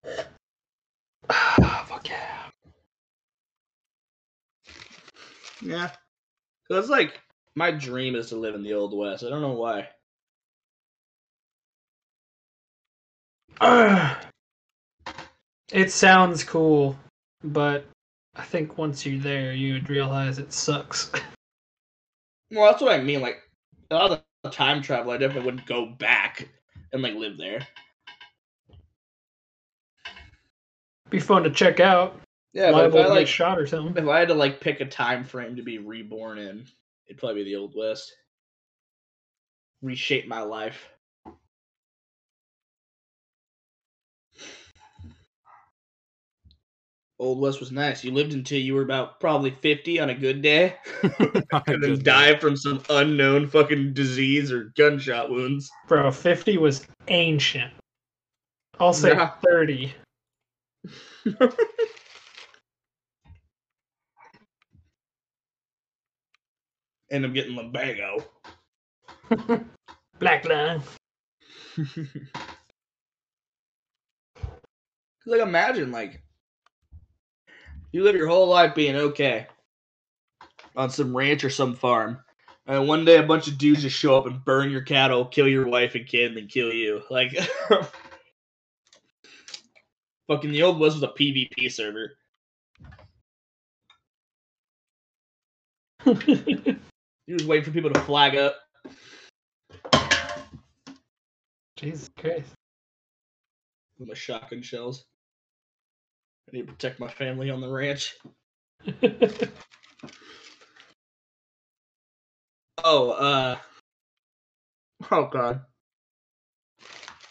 Fuck 1.30 2.08
yeah. 2.10 2.46
Yeah. 5.66 5.90
That's 6.70 6.90
like 6.90 7.20
my 7.56 7.72
dream 7.72 8.16
is 8.16 8.30
to 8.30 8.36
live 8.36 8.56
in 8.56 8.64
the 8.64 8.74
old 8.74 8.96
west. 8.96 9.24
I 9.24 9.30
don't 9.30 9.42
know 9.42 9.54
why. 9.54 9.90
It 15.72 15.92
sounds 15.92 16.44
cool, 16.44 16.96
but 17.44 17.86
I 18.36 18.44
think 18.44 18.78
once 18.78 19.04
you're 19.04 19.20
there, 19.20 19.52
you 19.52 19.74
would 19.74 19.90
realize 19.90 20.38
it 20.38 20.54
sucks. 20.54 21.12
Well, 22.52 22.70
that's 22.72 22.82
what 22.82 22.94
I 22.94 23.02
mean. 23.02 23.22
Like 23.22 23.42
a 23.90 23.96
lot 23.96 24.12
of 24.12 24.22
the 24.44 24.52
time 24.52 24.84
travel, 24.84 25.12
I 25.12 25.18
definitely 25.18 25.46
wouldn't 25.46 25.66
go 25.66 25.88
back 25.88 26.48
and 26.94 27.02
like 27.02 27.16
live 27.16 27.38
there. 27.38 27.68
Be 31.10 31.20
fun 31.20 31.44
to 31.44 31.50
check 31.50 31.80
out. 31.80 32.22
Yeah, 32.56 32.72
but 32.72 32.84
Liable 32.84 33.00
if 33.00 33.06
I 33.06 33.08
to 33.10 33.10
get 33.10 33.20
like 33.20 33.28
shot 33.28 33.60
or 33.60 33.68
something. 33.68 34.02
if 34.02 34.10
I 34.10 34.18
had 34.18 34.30
to 34.30 34.34
like 34.34 34.62
pick 34.62 34.80
a 34.80 34.86
time 34.86 35.26
frame 35.26 35.58
to 35.58 35.62
be 35.62 35.78
reborn 35.78 36.38
in, 36.38 36.66
it'd 37.06 37.18
probably 37.18 37.44
be 37.44 37.52
the 37.52 37.58
old 37.58 37.74
west. 37.76 38.16
Reshape 39.82 40.26
my 40.26 40.42
life. 40.42 40.88
Old 47.18 47.40
West 47.40 47.62
was 47.62 47.72
nice. 47.72 48.04
You 48.04 48.12
lived 48.12 48.34
until 48.34 48.60
you 48.60 48.74
were 48.74 48.82
about 48.82 49.22
probably 49.22 49.52
50 49.52 50.00
on 50.02 50.10
a 50.10 50.16
good 50.16 50.42
day, 50.42 50.76
oh, 51.04 51.62
and 51.68 51.82
then 51.82 52.04
die 52.04 52.38
from 52.38 52.58
some 52.58 52.82
unknown 52.90 53.48
fucking 53.48 53.94
disease 53.94 54.52
or 54.52 54.74
gunshot 54.76 55.30
wounds. 55.30 55.70
Bro, 55.88 56.12
50 56.12 56.58
was 56.58 56.86
ancient. 57.08 57.74
I'll 58.80 58.94
say 58.94 59.10
Yeah. 59.10 59.32
30. 59.46 59.94
End 67.12 67.26
up 67.26 67.34
getting 67.34 67.56
lumbago. 67.56 68.24
Black 70.20 70.46
line. 70.46 70.82
Cause 71.76 71.98
like 75.26 75.42
imagine 75.42 75.92
like 75.92 76.22
you 77.92 78.04
live 78.04 78.16
your 78.16 78.28
whole 78.28 78.48
life 78.48 78.74
being 78.76 78.96
okay 78.96 79.48
on 80.76 80.90
some 80.90 81.16
ranch 81.16 81.44
or 81.44 81.50
some 81.50 81.76
farm, 81.76 82.20
and 82.66 82.88
one 82.88 83.06
day 83.06 83.18
a 83.18 83.24
bunch 83.24 83.48
of 83.48 83.58
dudes 83.58 83.82
just 83.82 83.98
show 83.98 84.18
up 84.18 84.26
and 84.26 84.44
burn 84.46 84.72
your 84.72 84.82
cattle, 84.82 85.26
kill 85.26 85.48
your 85.48 85.68
wife 85.68 85.96
and 85.96 86.08
kid, 86.08 86.28
and 86.28 86.38
then 86.38 86.48
kill 86.48 86.72
you. 86.74 87.02
Like 87.10 87.32
fucking 90.28 90.52
the 90.52 90.64
old 90.64 90.80
was 90.80 90.96
was 90.96 91.04
a 91.04 91.08
PvP 91.08 91.72
server. 91.72 92.18
You 97.28 97.38
just 97.38 97.50
wait 97.50 97.66
for 97.66 97.72
people 97.72 97.92
to 97.92 98.02
flag 98.02 98.36
up. 98.36 98.56
Jesus 101.78 102.10
Christ. 102.20 102.50
with 104.00 104.10
my 104.10 104.14
shotgun 104.16 104.62
shells. 104.62 105.06
I 106.50 106.56
need 106.58 106.68
to 106.68 106.74
protect 106.74 107.00
my 107.00 107.10
family 107.10 107.50
on 107.50 107.62
the 107.62 107.70
ranch. 107.70 108.16
Oh, 112.84 113.12
uh. 113.12 113.58
Oh, 115.12 115.26
God. 115.32 115.62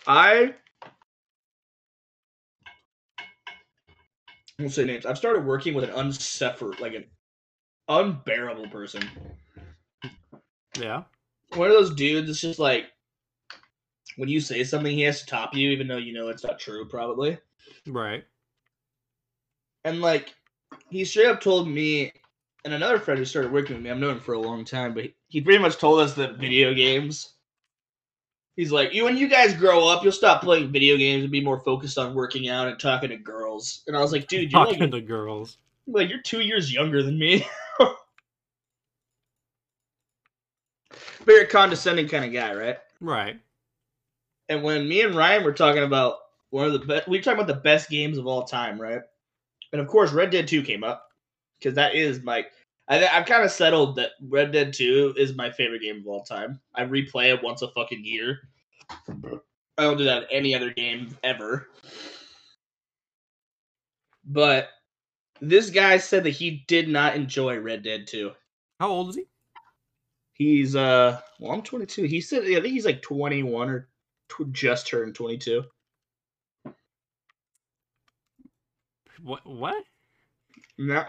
I. 0.07 0.55
I 4.59 4.63
won't 4.63 4.73
say 4.73 4.85
names. 4.85 5.07
I've 5.07 5.19
started 5.19 5.45
working 5.45 5.75
with 5.75 5.85
an 5.85 5.91
unsuffer, 5.91 6.79
like 6.81 6.95
an 6.95 7.05
unbearable 7.89 8.69
person. 8.69 9.03
Yeah. 10.81 11.03
One 11.55 11.69
of 11.69 11.75
those 11.75 11.95
dudes 11.95 12.27
that's 12.27 12.41
just 12.41 12.59
like, 12.59 12.87
when 14.17 14.29
you 14.29 14.41
say 14.41 14.65
something, 14.65 14.93
he 14.93 15.03
has 15.03 15.21
to 15.21 15.27
top 15.27 15.55
you, 15.55 15.71
even 15.71 15.87
though 15.89 15.97
you 15.97 16.13
know 16.13 16.29
it's 16.29 16.45
not 16.45 16.59
true, 16.59 16.87
probably. 16.87 17.39
Right. 17.87 18.25
And 19.85 20.01
like, 20.01 20.35
he 20.91 21.05
straight 21.05 21.27
up 21.29 21.41
told 21.41 21.69
me, 21.69 22.13
and 22.65 22.73
another 22.73 22.99
friend 22.99 23.19
who 23.19 23.25
started 23.25 23.53
working 23.53 23.77
with 23.77 23.85
me, 23.85 23.91
I've 23.91 23.99
known 23.99 24.15
him 24.17 24.21
for 24.21 24.35
a 24.35 24.41
long 24.41 24.65
time, 24.65 24.95
but 24.95 25.05
he, 25.29 25.41
pretty 25.41 25.59
much 25.59 25.77
told 25.79 26.01
us 26.01 26.15
that 26.15 26.37
video 26.39 26.73
games. 26.75 27.35
He's 28.57 28.71
like, 28.73 28.95
you 28.95 29.05
when 29.05 29.17
you 29.17 29.29
guys 29.29 29.53
grow 29.53 29.89
up, 29.89 30.03
you'll 30.05 30.13
stop 30.13 30.41
playing 30.43 30.71
video 30.71 30.97
games 30.97 31.25
and 31.25 31.33
be 31.33 31.41
more 31.41 31.59
focused 31.59 31.99
on 31.99 32.15
working 32.15 32.49
out 32.49 32.69
and 32.69 32.79
talking 32.79 33.11
to 33.11 33.17
girls. 33.17 33.83
And 33.89 33.97
I 33.97 34.01
was 34.01 34.13
like, 34.13 34.29
dude, 34.29 34.53
you're 34.53 34.65
Talking 34.65 34.79
like, 34.81 34.91
to 34.93 35.01
girls. 35.01 35.59
like 35.89 36.09
you're 36.09 36.23
two 36.23 36.41
years 36.41 36.73
younger 36.73 37.03
than 37.03 37.19
me. 37.19 37.45
a 41.29 41.47
condescending 41.47 42.09
kind 42.09 42.25
of 42.25 42.33
guy, 42.33 42.55
right? 42.55 42.79
Right. 43.01 43.41
And 44.49 44.63
when 44.63 44.89
me 44.89 45.03
and 45.03 45.15
Ryan 45.15 45.45
were 45.45 45.53
talking 45.53 45.83
about 45.83 46.19
one 46.51 46.67
of 46.67 46.73
the 46.73 46.81
best, 46.81 47.09
we 47.09 47.19
were 47.19 47.23
talking 47.23 47.41
about 47.41 47.55
the 47.55 47.61
best 47.61 47.89
games 47.89 48.19
of 48.19 48.27
all 48.27 48.45
time, 48.45 48.81
right? 48.81 49.01
And 49.73 49.81
of 49.81 49.89
course, 49.89 50.13
Red 50.13 50.31
Dead 50.31 50.47
Two 50.47 50.63
came 50.63 50.85
up 50.85 51.09
because 51.59 51.75
that 51.75 51.95
is 51.95 52.23
my. 52.23 52.45
I, 52.89 53.07
I've 53.07 53.27
kind 53.27 53.43
of 53.43 53.51
settled 53.51 53.97
that 53.97 54.11
Red 54.29 54.53
Dead 54.53 54.73
Two 54.73 55.15
is 55.17 55.35
my 55.35 55.51
favorite 55.51 55.83
game 55.83 56.01
of 56.01 56.07
all 56.07 56.23
time. 56.23 56.61
I 56.75 56.85
replay 56.85 57.35
it 57.35 57.43
once 57.43 57.63
a 57.63 57.69
fucking 57.69 58.05
year. 58.05 58.49
I 59.09 59.83
don't 59.83 59.97
do 59.97 60.05
that 60.05 60.25
in 60.25 60.29
any 60.31 60.55
other 60.55 60.71
game 60.71 61.17
ever. 61.25 61.69
But 64.27 64.69
this 65.41 65.71
guy 65.71 65.97
said 65.97 66.25
that 66.25 66.31
he 66.31 66.65
did 66.69 66.89
not 66.89 67.17
enjoy 67.17 67.59
Red 67.59 67.83
Dead 67.83 68.07
Two. 68.07 68.33
How 68.79 68.91
old 68.91 69.11
is 69.11 69.17
he? 69.17 69.25
He's 70.35 70.75
uh, 70.77 71.21
well, 71.41 71.53
I'm 71.53 71.63
22. 71.63 72.03
He 72.05 72.21
said, 72.21 72.43
I 72.43 72.61
think 72.61 72.67
he's 72.67 72.85
like 72.85 73.03
21 73.03 73.71
or 73.71 73.89
tw- 74.29 74.51
just 74.53 74.87
turned 74.89 75.15
22. 75.15 75.63
What? 79.23 79.47
What? 79.47 79.85
Yeah, 80.77 81.07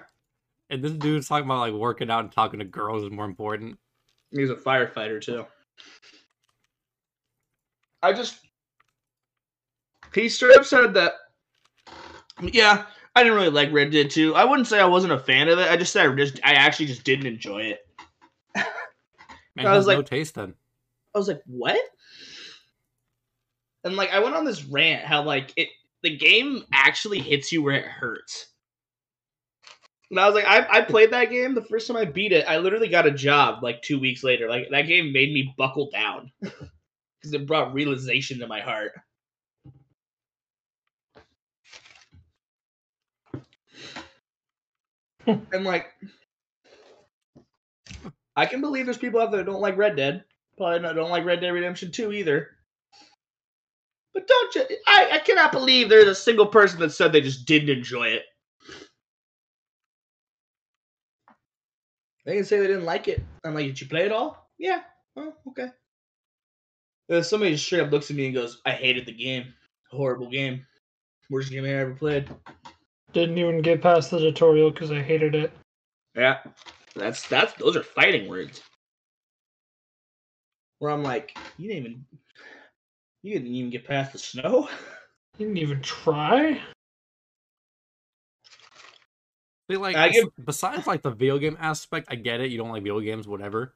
And 0.70 0.84
this 0.84 0.92
dude's 0.92 1.28
talking 1.28 1.46
about 1.46 1.60
like 1.60 1.74
working 1.74 2.12
out 2.12 2.24
and 2.24 2.32
talking 2.32 2.60
to 2.60 2.66
girls 2.66 3.04
is 3.04 3.10
more 3.12 3.26
important. 3.26 3.80
he's 4.32 4.52
a 4.52 4.56
firefighter 4.56 5.20
too. 5.20 5.46
I 8.04 8.14
just 8.14 8.40
he 10.14 10.30
straight 10.30 10.58
up 10.58 10.66
said 10.66 10.94
that. 10.94 11.14
Yeah, 12.42 12.86
I 13.16 13.24
didn't 13.24 13.38
really 13.38 13.50
like 13.50 13.74
Red 13.74 13.92
Dead 13.92 14.12
2. 14.12 14.36
I 14.36 14.46
wouldn't 14.46 14.68
say 14.68 14.80
I 14.80 14.86
wasn't 14.86 15.14
a 15.14 15.20
fan 15.20 15.50
of 15.50 15.58
it. 15.58 15.68
I 15.70 15.76
just 15.78 15.92
said 15.92 16.08
I 16.08 16.14
just 16.14 16.40
I 16.44 16.54
actually 16.54 16.86
just 16.86 17.04
didn't 17.04 17.26
enjoy 17.26 17.64
it. 17.64 17.80
Man, 19.56 19.66
I 19.68 19.72
he 19.72 19.78
was 19.78 19.86
has 19.86 19.88
no 19.94 19.98
like- 19.98 20.06
taste 20.06 20.36
then. 20.36 20.54
I 21.14 21.18
was 21.18 21.28
like, 21.30 21.42
what? 21.46 21.80
And 23.86 23.96
like 23.96 24.12
I 24.12 24.20
went 24.20 24.36
on 24.36 24.46
this 24.46 24.66
rant 24.66 25.06
how 25.06 25.24
like 25.24 25.54
it 25.56 25.70
the 26.04 26.16
game 26.18 26.64
actually 26.74 27.20
hits 27.20 27.52
you 27.52 27.64
where 27.64 27.76
it 27.76 27.86
hurts. 27.86 28.48
And 30.12 30.20
I 30.20 30.26
was 30.28 30.36
like, 30.36 30.46
I, 30.46 30.68
I 30.70 30.82
played 30.82 31.12
that 31.12 31.32
game 31.32 31.56
the 31.56 31.64
first 31.64 31.88
time 31.88 31.98
I 31.98 32.06
beat 32.06 32.32
it. 32.32 32.46
I 32.48 32.58
literally 32.58 32.90
got 32.90 33.08
a 33.08 33.12
job 33.12 33.64
like 33.64 33.82
two 33.82 34.00
weeks 34.00 34.24
later. 34.24 34.48
Like 34.48 34.68
that 34.72 34.84
game 34.84 35.12
made 35.12 35.34
me 35.34 35.54
buckle 35.58 35.90
down 35.92 36.32
because 36.42 37.34
it 37.34 37.48
brought 37.48 37.74
realization 37.74 38.40
to 38.40 38.48
my 38.48 38.60
heart. 38.62 38.92
and 45.28 45.64
like, 45.64 45.88
I 48.36 48.46
can 48.46 48.62
believe 48.62 48.86
there's 48.86 48.98
people 48.98 49.22
out 49.22 49.32
there 49.32 49.44
that 49.44 49.50
don't 49.50 49.62
like 49.62 49.78
Red 49.78 49.96
Dead. 49.96 50.24
Probably 50.58 50.80
not, 50.80 50.96
don't 50.96 51.10
like 51.10 51.26
Red 51.26 51.42
Dead 51.42 51.50
Redemption 51.50 51.92
2 51.92 52.12
either. 52.14 52.50
But 54.14 54.28
don't 54.28 54.56
you? 54.56 54.64
I, 54.88 55.10
I 55.14 55.20
cannot 55.20 55.52
believe 55.52 55.90
there's 55.90 56.08
a 56.08 56.16
single 56.16 56.46
person 56.46 56.80
that 56.80 56.92
said 56.92 57.12
they 57.12 57.22
just 57.22 57.46
didn't 57.46 57.70
enjoy 57.70 58.08
it. 58.08 58.24
They 62.26 62.36
can 62.36 62.46
say 62.46 62.60
they 62.60 62.68
didn't 62.68 62.86
like 62.86 63.08
it. 63.08 63.22
I'm 63.44 63.54
like, 63.54 63.68
did 63.68 63.82
you 63.82 63.88
play 63.88 64.06
it 64.06 64.12
all? 64.12 64.50
Yeah. 64.58 64.82
Oh, 65.16 65.34
okay. 65.50 65.68
Uh, 67.10 67.22
somebody 67.22 67.56
straight 67.56 67.82
up 67.82 67.92
looks 67.92 68.10
at 68.10 68.16
me 68.16 68.26
and 68.26 68.34
goes, 68.34 68.62
I 68.66 68.72
hated 68.72 69.06
the 69.06 69.14
game. 69.14 69.54
Horrible 69.92 70.30
game. 70.30 70.66
Worst 71.30 71.52
game 71.52 71.66
I 71.66 71.70
ever 71.70 71.94
played. 71.94 72.30
Didn't 73.14 73.38
even 73.38 73.62
get 73.62 73.82
past 73.82 74.12
the 74.12 74.20
tutorial 74.20 74.72
because 74.72 74.92
I 74.92 75.02
hated 75.02 75.36
it. 75.36 75.52
Yeah. 76.16 76.40
That's 76.96 77.28
that's 77.28 77.54
those 77.54 77.76
are 77.76 77.84
fighting 77.84 78.30
words. 78.30 78.62
Where 80.80 80.92
I'm 80.92 81.04
like, 81.04 81.38
you 81.58 81.68
didn't 81.68 81.84
even 81.86 82.06
you 83.22 83.34
didn't 83.34 83.48
even 83.48 83.70
get 83.72 83.86
past 83.86 84.14
the 84.14 84.20
snow? 84.20 84.70
You 85.38 85.48
didn't 85.48 85.58
even 85.58 85.82
try. 85.82 86.62
See, 89.70 89.76
like 89.76 89.98
I 89.98 90.08
give- 90.08 90.30
besides 90.46 90.88
like 90.88 91.02
the 91.02 91.12
video 91.12 91.38
game 91.38 91.58
aspect, 91.60 92.08
I 92.10 92.16
get 92.16 92.40
it. 92.40 92.52
You 92.52 92.58
don't 92.58 92.70
like 92.70 92.84
video 92.84 93.02
games, 93.02 93.28
whatever. 93.28 93.76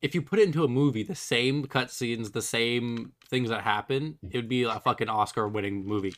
If 0.00 0.14
you 0.14 0.22
put 0.22 0.38
it 0.38 0.44
into 0.46 0.64
a 0.64 0.68
movie, 0.68 1.02
the 1.02 1.14
same 1.14 1.66
cutscenes, 1.66 2.32
the 2.32 2.40
same 2.40 3.12
things 3.28 3.50
that 3.50 3.62
happen, 3.64 4.18
it 4.30 4.36
would 4.36 4.48
be 4.48 4.62
a 4.62 4.80
fucking 4.80 5.10
Oscar-winning 5.10 5.84
movie. 5.84 6.14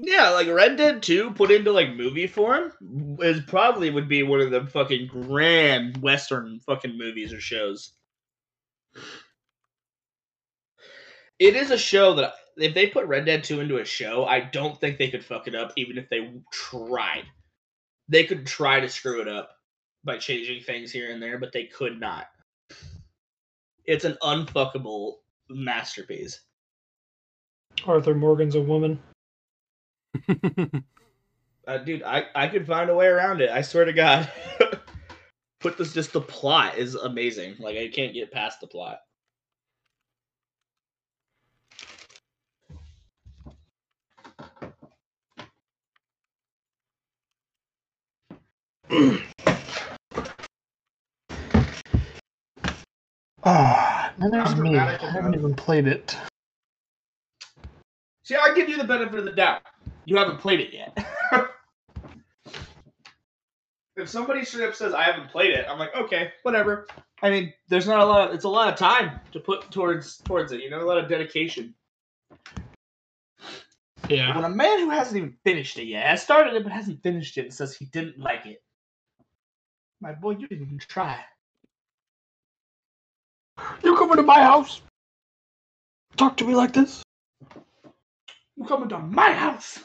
Yeah, 0.00 0.30
like 0.30 0.46
Red 0.48 0.76
Dead 0.76 1.02
2 1.02 1.32
put 1.32 1.50
into 1.50 1.72
like 1.72 1.96
movie 1.96 2.28
form 2.28 2.72
is 3.20 3.40
probably 3.40 3.90
would 3.90 4.08
be 4.08 4.22
one 4.22 4.40
of 4.40 4.52
the 4.52 4.64
fucking 4.66 5.08
grand 5.08 5.96
western 6.00 6.60
fucking 6.60 6.96
movies 6.96 7.32
or 7.32 7.40
shows. 7.40 7.94
It 11.40 11.56
is 11.56 11.72
a 11.72 11.78
show 11.78 12.14
that 12.14 12.34
if 12.56 12.74
they 12.74 12.86
put 12.86 13.06
Red 13.06 13.24
Dead 13.24 13.42
2 13.42 13.60
into 13.60 13.78
a 13.78 13.84
show, 13.84 14.24
I 14.24 14.40
don't 14.40 14.80
think 14.80 14.98
they 14.98 15.10
could 15.10 15.24
fuck 15.24 15.48
it 15.48 15.56
up 15.56 15.72
even 15.76 15.98
if 15.98 16.08
they 16.08 16.32
tried. 16.52 17.24
They 18.08 18.24
could 18.24 18.46
try 18.46 18.78
to 18.78 18.88
screw 18.88 19.20
it 19.20 19.28
up 19.28 19.50
by 20.04 20.18
changing 20.18 20.62
things 20.62 20.92
here 20.92 21.10
and 21.10 21.20
there, 21.20 21.38
but 21.38 21.52
they 21.52 21.64
could 21.64 21.98
not. 21.98 22.26
It's 23.84 24.04
an 24.04 24.16
unfuckable 24.22 25.16
masterpiece. 25.50 26.40
Arthur 27.84 28.14
Morgan's 28.14 28.54
a 28.54 28.60
woman. 28.60 29.00
Uh, 31.68 31.76
dude, 31.76 32.02
I, 32.02 32.24
I 32.34 32.48
could 32.48 32.66
find 32.66 32.88
a 32.88 32.94
way 32.94 33.06
around 33.08 33.42
it. 33.42 33.50
I 33.50 33.60
swear 33.60 33.84
to 33.84 33.92
God. 33.92 34.32
Put 35.60 35.76
this 35.76 35.92
just 35.92 36.14
the 36.14 36.20
plot 36.22 36.78
is 36.78 36.94
amazing. 36.94 37.56
Like 37.58 37.76
I 37.76 37.88
can't 37.88 38.14
get 38.14 38.32
past 38.32 38.62
the 38.62 38.66
plot. 38.66 39.00
Ah, 53.44 54.12
and 54.20 54.32
there's 54.32 54.56
me. 54.56 54.76
I 54.78 54.96
haven't 55.10 55.34
even 55.34 55.54
played 55.54 55.86
it. 55.86 56.16
See, 58.24 58.36
I 58.36 58.54
give 58.54 58.70
you 58.70 58.78
the 58.78 58.84
benefit 58.84 59.18
of 59.18 59.26
the 59.26 59.32
doubt. 59.32 59.62
You 60.08 60.16
haven't 60.16 60.38
played 60.38 60.60
it 60.60 60.72
yet. 60.72 60.96
if 63.94 64.08
somebody 64.08 64.42
straight 64.42 64.66
up 64.66 64.74
says 64.74 64.94
I 64.94 65.02
haven't 65.02 65.28
played 65.28 65.50
it, 65.50 65.66
I'm 65.68 65.78
like, 65.78 65.94
okay, 65.94 66.32
whatever. 66.44 66.86
I 67.20 67.28
mean, 67.28 67.52
there's 67.68 67.86
not 67.86 68.00
a 68.00 68.06
lot. 68.06 68.30
Of, 68.30 68.34
it's 68.34 68.44
a 68.44 68.48
lot 68.48 68.72
of 68.72 68.78
time 68.78 69.20
to 69.32 69.38
put 69.38 69.70
towards 69.70 70.16
towards 70.24 70.52
it. 70.52 70.62
You 70.62 70.70
know, 70.70 70.80
a 70.80 70.88
lot 70.88 70.96
of 70.96 71.10
dedication. 71.10 71.74
Yeah. 74.08 74.34
When 74.34 74.46
a 74.46 74.48
man 74.48 74.78
who 74.78 74.88
hasn't 74.88 75.18
even 75.18 75.36
finished 75.44 75.78
it 75.78 75.84
yet 75.84 76.06
has 76.06 76.22
started 76.22 76.54
it 76.54 76.62
but 76.62 76.72
hasn't 76.72 77.02
finished 77.02 77.36
it 77.36 77.42
and 77.42 77.52
says 77.52 77.76
he 77.76 77.84
didn't 77.84 78.18
like 78.18 78.46
it, 78.46 78.62
my 80.00 80.12
boy, 80.12 80.30
you 80.38 80.48
didn't 80.48 80.68
even 80.68 80.78
try. 80.78 81.22
You 83.84 83.94
coming 83.94 84.16
to 84.16 84.22
my 84.22 84.40
house? 84.40 84.80
Talk 86.16 86.38
to 86.38 86.46
me 86.46 86.54
like 86.54 86.72
this? 86.72 87.02
You 88.56 88.64
coming 88.64 88.88
to 88.88 88.98
my 88.98 89.32
house? 89.32 89.80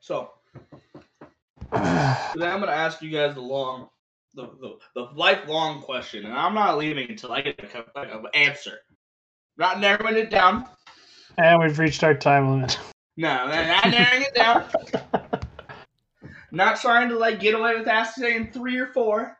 So 0.00 0.32
today 1.72 2.46
I'm 2.46 2.58
gonna 2.58 2.72
ask 2.72 3.00
you 3.00 3.10
guys 3.10 3.34
the 3.34 3.40
long, 3.40 3.88
the, 4.34 4.48
the, 4.60 4.78
the 4.96 5.02
lifelong 5.14 5.82
question, 5.82 6.24
and 6.24 6.34
I'm 6.34 6.52
not 6.52 6.78
leaving 6.78 7.08
until 7.10 7.32
I 7.32 7.42
get 7.42 7.60
a, 7.62 7.84
like, 7.94 8.12
an 8.12 8.24
answer. 8.34 8.78
Not 9.56 9.78
narrowing 9.78 10.16
it 10.16 10.30
down. 10.30 10.66
and 11.38 11.60
we've 11.60 11.78
reached 11.78 12.02
our 12.02 12.14
time 12.14 12.50
limit. 12.50 12.76
No, 13.16 13.46
not 13.46 13.90
narrowing 13.90 14.22
it 14.22 14.34
down. 14.34 14.64
Not 16.52 16.80
trying 16.80 17.08
to 17.10 17.16
like 17.16 17.38
get 17.38 17.54
away 17.54 17.76
with 17.76 17.86
asking 17.86 18.50
three 18.50 18.76
or 18.76 18.88
four. 18.88 19.38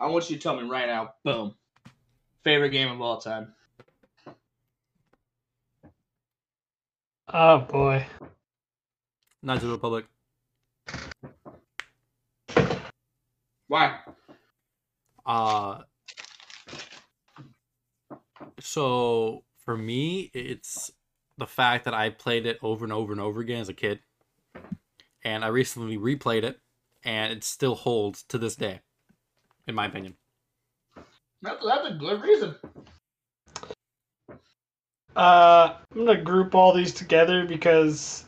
I 0.00 0.06
want 0.08 0.28
you 0.28 0.36
to 0.36 0.42
tell 0.42 0.60
me 0.60 0.68
right 0.68 0.86
now. 0.86 1.14
Boom. 1.24 1.54
Favorite 2.42 2.70
game 2.70 2.90
of 2.90 3.00
all 3.00 3.18
time. 3.18 3.54
Oh 7.32 7.60
boy. 7.60 8.06
Knights 9.42 9.62
of 9.62 9.68
the 9.68 9.74
Republic. 9.74 10.06
Why? 13.68 13.98
Uh 15.24 15.82
so 18.60 19.44
for 19.64 19.76
me, 19.76 20.30
it's 20.34 20.90
the 21.38 21.46
fact 21.46 21.84
that 21.84 21.94
I 21.94 22.10
played 22.10 22.46
it 22.46 22.58
over 22.62 22.84
and 22.84 22.92
over 22.92 23.12
and 23.12 23.20
over 23.20 23.40
again 23.40 23.60
as 23.60 23.68
a 23.68 23.74
kid. 23.74 24.00
And 25.24 25.44
I 25.44 25.48
recently 25.48 25.96
replayed 25.96 26.42
it 26.44 26.60
and 27.02 27.32
it 27.32 27.44
still 27.44 27.74
holds 27.74 28.22
to 28.24 28.38
this 28.38 28.56
day, 28.56 28.80
in 29.66 29.74
my 29.74 29.86
opinion. 29.86 30.14
That's, 31.42 31.64
that's 31.64 31.88
a 31.88 31.94
good 31.94 32.22
reason. 32.22 32.54
Uh, 35.16 35.74
I'm 35.94 36.04
gonna 36.06 36.20
group 36.20 36.54
all 36.54 36.72
these 36.72 36.92
together 36.92 37.44
because 37.46 38.24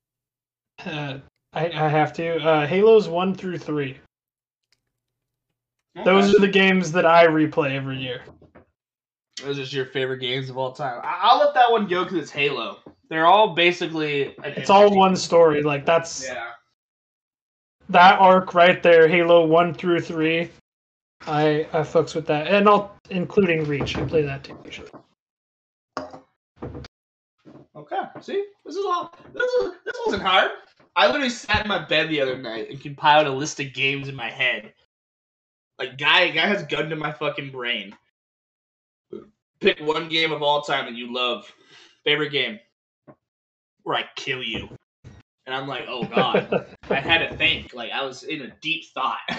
uh, 0.84 1.18
I, 1.52 1.66
I 1.66 1.88
have 1.88 2.12
to. 2.14 2.36
Uh, 2.36 2.66
Halos 2.66 3.08
one 3.08 3.34
through 3.34 3.58
three. 3.58 3.98
Those 6.04 6.34
are 6.34 6.38
the 6.38 6.48
games 6.48 6.92
that 6.92 7.06
I 7.06 7.26
replay 7.26 7.74
every 7.74 7.96
year. 7.96 8.20
Those 9.42 9.56
are 9.58 9.62
just 9.62 9.72
your 9.72 9.86
favorite 9.86 10.18
games 10.18 10.50
of 10.50 10.58
all 10.58 10.72
time. 10.72 11.00
I- 11.02 11.20
I'll 11.22 11.38
let 11.38 11.54
that 11.54 11.70
one 11.72 11.86
go 11.86 12.04
because 12.04 12.18
it's 12.18 12.30
Halo. 12.30 12.78
They're 13.08 13.26
all 13.26 13.54
basically. 13.54 14.34
It's 14.44 14.68
all 14.70 14.82
interesting- 14.82 14.98
one 14.98 15.16
story. 15.16 15.62
Like 15.62 15.86
that's 15.86 16.24
Yeah. 16.26 16.50
that 17.88 18.20
arc 18.20 18.54
right 18.54 18.82
there. 18.82 19.08
Halo 19.08 19.44
one 19.46 19.72
through 19.74 20.00
three. 20.00 20.50
I 21.22 21.66
I 21.72 21.80
fucks 21.80 22.14
with 22.14 22.26
that, 22.26 22.46
and 22.48 22.68
I'll 22.68 22.96
including 23.10 23.64
Reach. 23.64 23.96
I 23.96 24.04
play 24.04 24.22
that 24.22 24.44
too. 24.44 24.58
usually. 24.64 24.90
Okay. 27.76 28.02
See, 28.20 28.44
this 28.64 28.76
is 28.76 28.84
all. 28.84 29.14
This 29.32 29.50
is, 29.52 29.72
this 29.84 29.94
wasn't 30.06 30.22
hard. 30.22 30.50
I 30.96 31.06
literally 31.06 31.28
sat 31.28 31.62
in 31.62 31.68
my 31.68 31.84
bed 31.84 32.08
the 32.08 32.22
other 32.22 32.38
night 32.38 32.70
and 32.70 32.80
compiled 32.80 33.26
a 33.26 33.30
list 33.30 33.60
of 33.60 33.74
games 33.74 34.08
in 34.08 34.16
my 34.16 34.30
head. 34.30 34.72
Like 35.78 35.98
guy, 35.98 36.30
guy 36.30 36.46
has 36.46 36.62
gun 36.64 36.88
to 36.88 36.96
my 36.96 37.12
fucking 37.12 37.50
brain. 37.50 37.94
Pick 39.60 39.80
one 39.80 40.08
game 40.08 40.32
of 40.32 40.42
all 40.42 40.62
time 40.62 40.86
that 40.86 40.94
you 40.94 41.12
love. 41.12 41.52
Favorite 42.04 42.32
game. 42.32 42.58
Where 43.82 43.96
I 43.96 44.04
kill 44.16 44.42
you. 44.42 44.68
And 45.44 45.54
I'm 45.54 45.68
like, 45.68 45.84
oh 45.86 46.04
god. 46.04 46.66
I 46.90 46.94
had 46.94 47.28
to 47.28 47.36
think. 47.36 47.74
Like 47.74 47.92
I 47.92 48.02
was 48.04 48.22
in 48.22 48.42
a 48.42 48.54
deep 48.62 48.86
thought. 48.94 49.20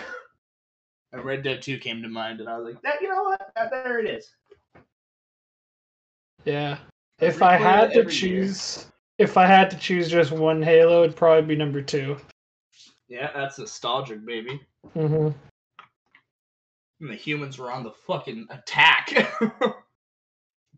Red 1.13 1.43
Dead 1.43 1.61
2 1.61 1.77
came 1.79 2.01
to 2.01 2.09
mind, 2.09 2.39
and 2.39 2.49
I 2.49 2.57
was 2.57 2.65
like, 2.65 2.81
that 2.83 3.01
you 3.01 3.09
know 3.09 3.23
what? 3.23 3.51
That, 3.55 3.71
there 3.71 3.99
it 3.99 4.09
is. 4.09 4.29
yeah. 6.45 6.77
If 7.19 7.41
I 7.41 7.55
had 7.55 7.93
to 7.93 7.99
every 7.99 8.13
year. 8.13 8.43
choose, 8.43 8.85
if 9.17 9.37
I 9.37 9.47
had 9.47 9.71
to 9.71 9.77
choose 9.77 10.09
just 10.09 10.31
one 10.31 10.61
Halo, 10.61 11.03
it'd 11.03 11.15
probably 11.15 11.47
be 11.47 11.55
number 11.55 11.81
two. 11.81 12.17
Yeah, 13.07 13.31
that's 13.33 13.57
nostalgic, 13.57 14.25
baby. 14.25 14.59
Mm 14.95 15.07
hmm 15.07 15.29
And 16.99 17.09
the 17.09 17.15
humans 17.15 17.57
were 17.57 17.71
on 17.71 17.83
the 17.83 17.91
fucking 17.91 18.47
attack. 18.49 19.33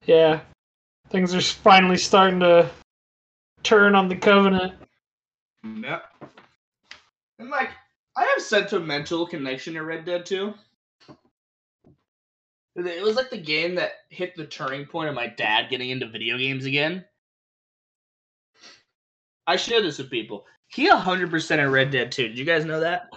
Yeah, 0.06 0.39
things 1.10 1.36
are 1.36 1.42
finally 1.42 1.98
starting 1.98 2.39
to 2.39 2.70
turn 3.63 3.96
on 3.96 4.08
the 4.08 4.15
Covenant. 4.15 4.74
Yep. 5.63 6.06
And 7.39 7.50
like, 7.50 7.70
I 8.15 8.24
have 8.24 8.43
sentimental 8.43 9.26
connection 9.26 9.76
to 9.76 9.84
Red 9.84 10.06
Dead 10.06 10.26
2. 10.26 10.54
It 12.76 13.04
was 13.04 13.15
like 13.15 13.30
the 13.30 13.38
game 13.38 13.76
that 13.76 13.91
hit 14.10 14.36
the 14.36 14.45
turning 14.45 14.86
point 14.86 15.10
of 15.10 15.15
my 15.15 15.28
dad 15.28 15.69
getting 15.69 15.89
into 15.89 16.08
video 16.08 16.38
games 16.38 16.65
again. 16.65 17.04
I 19.48 19.56
share 19.56 19.82
this 19.82 19.98
with 19.98 20.12
people. 20.12 20.45
He 20.67 20.89
100% 20.89 21.58
at 21.58 21.69
Red 21.69 21.91
Dead 21.91 22.12
2. 22.12 22.30
Did 22.30 22.38
you 22.38 22.45
guys 22.45 22.65
know 22.65 22.80
that? 22.80 23.10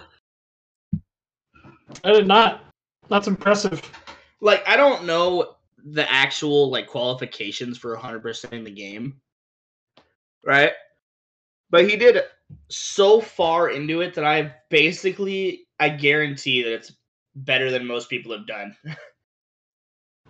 I 2.03 2.11
did 2.11 2.27
not. 2.27 2.65
That's 3.09 3.27
impressive. 3.27 3.81
Like, 4.41 4.67
I 4.67 4.75
don't 4.75 5.05
know 5.05 5.55
the 5.85 6.09
actual 6.11 6.71
like 6.71 6.87
qualifications 6.87 7.77
for 7.77 7.95
100% 7.95 8.51
in 8.51 8.63
the 8.63 8.71
game. 8.71 9.21
Right? 10.45 10.71
But 11.69 11.87
he 11.87 11.95
did 11.95 12.21
so 12.69 13.21
far 13.21 13.69
into 13.69 14.01
it 14.01 14.15
that 14.15 14.25
I 14.25 14.55
basically 14.69 15.65
I 15.79 15.89
guarantee 15.89 16.63
that 16.63 16.73
it's 16.73 16.95
better 17.35 17.71
than 17.71 17.87
most 17.87 18.09
people 18.09 18.31
have 18.31 18.47
done. 18.47 18.75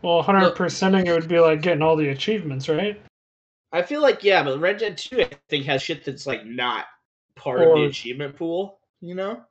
Well, 0.03 0.21
100%ing 0.21 1.07
it 1.07 1.11
would 1.13 1.29
be 1.29 1.39
like 1.39 1.61
getting 1.61 1.81
all 1.81 1.95
the 1.95 2.09
achievements, 2.09 2.67
right? 2.67 3.01
I 3.71 3.81
feel 3.81 4.01
like 4.01 4.21
yeah, 4.21 4.43
but 4.43 4.59
Red 4.59 4.77
Dead 4.77 4.97
2 4.97 5.21
I 5.21 5.29
think 5.47 5.65
has 5.65 5.81
shit 5.81 6.03
that's 6.03 6.27
like 6.27 6.45
not 6.45 6.85
part 7.35 7.61
of 7.61 7.73
the 7.73 7.85
achievement 7.85 8.35
pool, 8.35 8.79
you 8.99 9.15
know? 9.15 9.41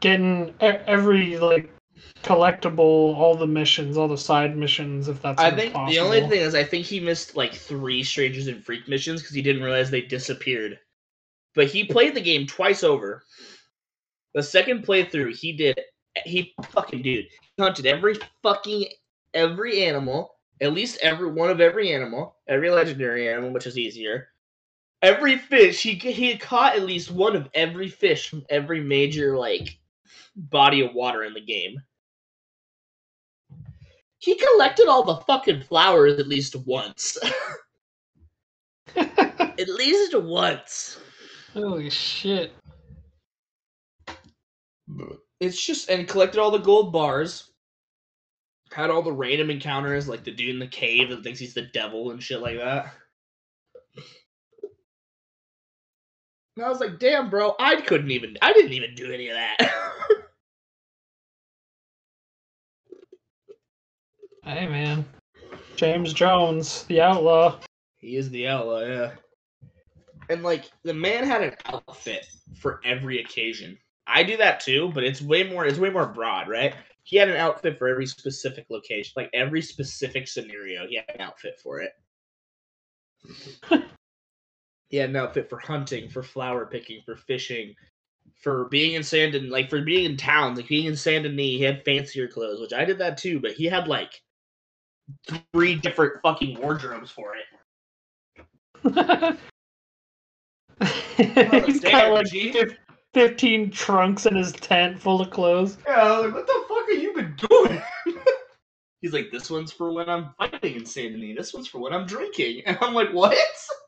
Getting 0.00 0.54
every 0.60 1.38
like 1.38 1.70
collectible, 2.22 3.14
all 3.14 3.36
the 3.36 3.46
missions, 3.46 3.98
all 3.98 4.08
the 4.08 4.16
side 4.16 4.56
missions, 4.56 5.08
if 5.08 5.20
that's 5.20 5.40
I 5.40 5.50
think 5.50 5.74
possible. 5.74 5.92
the 5.92 6.00
only 6.00 6.20
thing 6.28 6.40
is 6.40 6.54
I 6.54 6.64
think 6.64 6.86
he 6.86 6.98
missed 6.98 7.36
like 7.36 7.54
three 7.54 8.02
Strangers 8.02 8.46
and 8.46 8.64
Freak 8.64 8.88
missions 8.88 9.20
because 9.20 9.36
he 9.36 9.42
didn't 9.42 9.62
realize 9.62 9.90
they 9.90 10.00
disappeared. 10.00 10.78
But 11.54 11.68
he 11.68 11.84
played 11.84 12.14
the 12.14 12.20
game 12.20 12.46
twice 12.46 12.82
over. 12.82 13.22
The 14.34 14.42
second 14.42 14.86
playthrough, 14.86 15.36
he 15.36 15.52
did 15.52 15.80
he 16.24 16.54
fucking 16.70 17.02
dude 17.02 17.26
he 17.56 17.62
hunted 17.62 17.86
every 17.86 18.16
fucking 18.42 18.86
every 19.34 19.82
animal, 19.82 20.36
at 20.60 20.72
least 20.72 20.98
every 21.02 21.30
one 21.30 21.50
of 21.50 21.60
every 21.60 21.92
animal, 21.92 22.36
every 22.48 22.70
legendary 22.70 23.28
animal, 23.28 23.50
which 23.50 23.66
is 23.66 23.78
easier. 23.78 24.28
Every 25.02 25.36
fish 25.36 25.82
he 25.82 25.94
he 25.94 26.36
caught 26.36 26.76
at 26.76 26.84
least 26.84 27.10
one 27.10 27.34
of 27.34 27.48
every 27.54 27.88
fish 27.88 28.28
from 28.28 28.44
every 28.48 28.80
major 28.80 29.36
like 29.36 29.78
body 30.36 30.80
of 30.80 30.94
water 30.94 31.24
in 31.24 31.34
the 31.34 31.40
game. 31.40 31.82
He 34.18 34.36
collected 34.36 34.86
all 34.86 35.02
the 35.02 35.16
fucking 35.16 35.62
flowers 35.62 36.20
at 36.20 36.28
least 36.28 36.54
once. 36.54 37.18
at 38.96 39.68
least 39.68 40.16
once. 40.16 41.00
Holy 41.52 41.90
shit. 41.90 42.52
It's 45.40 45.64
just 45.64 45.90
and 45.90 46.08
collected 46.08 46.40
all 46.40 46.50
the 46.50 46.58
gold 46.58 46.92
bars. 46.92 47.50
Had 48.72 48.90
all 48.90 49.02
the 49.02 49.12
random 49.12 49.50
encounters, 49.50 50.08
like 50.08 50.24
the 50.24 50.30
dude 50.30 50.50
in 50.50 50.58
the 50.58 50.66
cave 50.66 51.10
that 51.10 51.22
thinks 51.22 51.38
he's 51.38 51.52
the 51.54 51.62
devil 51.62 52.10
and 52.10 52.22
shit 52.22 52.40
like 52.40 52.56
that. 52.56 52.94
And 56.56 56.64
I 56.64 56.68
was 56.68 56.80
like, 56.80 56.98
damn, 56.98 57.28
bro, 57.28 57.54
I 57.58 57.80
couldn't 57.82 58.10
even, 58.10 58.36
I 58.40 58.52
didn't 58.52 58.72
even 58.72 58.94
do 58.94 59.12
any 59.12 59.28
of 59.28 59.34
that. 59.36 59.72
Hey, 64.44 64.66
man. 64.66 65.04
James 65.76 66.12
Jones, 66.12 66.82
the 66.84 67.00
outlaw. 67.00 67.60
he 67.98 68.16
is 68.16 68.28
the 68.30 68.48
outlaw, 68.48 68.80
yeah. 68.80 69.12
And 70.32 70.42
like, 70.42 70.70
the 70.82 70.94
man 70.94 71.24
had 71.24 71.42
an 71.42 71.54
outfit 71.66 72.26
for 72.56 72.80
every 72.86 73.20
occasion. 73.20 73.76
I 74.06 74.22
do 74.22 74.38
that 74.38 74.60
too, 74.60 74.90
but 74.94 75.04
it's 75.04 75.20
way 75.20 75.44
more, 75.44 75.66
it's 75.66 75.78
way 75.78 75.90
more 75.90 76.06
broad, 76.06 76.48
right? 76.48 76.74
He 77.02 77.18
had 77.18 77.28
an 77.28 77.36
outfit 77.36 77.78
for 77.78 77.88
every 77.88 78.06
specific 78.06 78.64
location, 78.70 79.12
like 79.14 79.28
every 79.34 79.60
specific 79.60 80.26
scenario. 80.26 80.86
He 80.88 80.96
had 80.96 81.14
an 81.14 81.20
outfit 81.20 81.60
for 81.62 81.80
it. 81.80 81.92
he 84.88 84.96
had 84.96 85.10
an 85.10 85.16
outfit 85.16 85.50
for 85.50 85.58
hunting, 85.58 86.08
for 86.08 86.22
flower 86.22 86.64
picking, 86.64 87.02
for 87.04 87.14
fishing, 87.14 87.74
for 88.40 88.68
being 88.70 88.94
in 88.94 89.02
Saint 89.02 89.32
Denis, 89.32 89.50
like 89.50 89.68
for 89.68 89.82
being 89.82 90.06
in 90.06 90.16
towns, 90.16 90.58
like 90.58 90.68
being 90.68 90.86
in 90.86 90.96
Saint 90.96 91.24
Denis. 91.24 91.38
He 91.38 91.60
had 91.60 91.84
fancier 91.84 92.26
clothes, 92.26 92.60
which 92.60 92.72
I 92.72 92.86
did 92.86 92.98
that 92.98 93.18
too. 93.18 93.38
But 93.38 93.52
he 93.52 93.66
had 93.66 93.86
like 93.86 94.22
three 95.52 95.74
different 95.74 96.22
fucking 96.22 96.58
wardrobes 96.58 97.10
for 97.10 97.34
it. 97.36 99.38
He's 101.66 101.80
got 101.80 102.12
like 102.12 102.26
G. 102.26 102.54
15 103.14 103.70
trunks 103.70 104.24
in 104.26 104.34
his 104.36 104.52
tent 104.52 104.98
full 105.00 105.20
of 105.20 105.30
clothes. 105.30 105.76
Yeah, 105.86 106.12
like, 106.18 106.32
what 106.32 106.46
the 106.46 106.64
fuck 106.68 106.88
have 106.90 107.02
you 107.02 107.12
been 107.14 107.36
doing? 107.36 107.82
He's 109.02 109.12
like, 109.12 109.30
this 109.32 109.50
one's 109.50 109.72
for 109.72 109.92
when 109.92 110.08
I'm 110.08 110.30
fighting 110.38 110.76
in 110.76 110.86
Saint 110.86 111.20
Denis. 111.20 111.36
This 111.36 111.52
one's 111.54 111.66
for 111.68 111.78
when 111.80 111.92
I'm 111.92 112.06
drinking. 112.06 112.62
And 112.66 112.78
I'm 112.80 112.94
like, 112.94 113.12
what? 113.12 113.36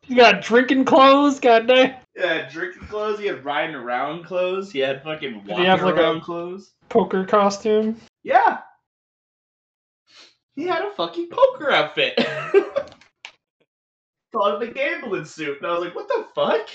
He's 0.03 0.17
got 0.17 0.43
drinking 0.43 0.85
clothes, 0.85 1.39
goddamn. 1.41 1.95
Yeah, 2.17 2.49
drinking 2.51 2.89
clothes. 2.89 3.19
He 3.21 3.27
had 3.27 3.45
riding 3.45 3.77
around 3.77 4.25
clothes. 4.25 4.71
He 4.73 4.81
had 4.81 5.03
fucking 5.05 5.45
Did 5.47 5.57
he 5.57 5.65
have, 5.65 5.83
like, 5.83 5.95
a- 5.95 6.01
around 6.01 6.21
clothes. 6.23 6.73
Poker 6.89 7.25
costume. 7.25 7.97
Yeah. 8.25 8.59
He 10.57 10.65
had 10.67 10.83
a 10.85 10.91
fucking 10.93 11.29
poker 11.31 11.71
outfit. 11.71 12.15
Thought 14.33 14.55
of 14.55 14.61
the 14.61 14.67
gambling 14.75 15.25
suit. 15.25 15.59
And 15.59 15.67
I 15.67 15.75
was 15.75 15.85
like, 15.85 15.95
what 15.95 16.09
the 16.09 16.27
fuck? 16.35 16.69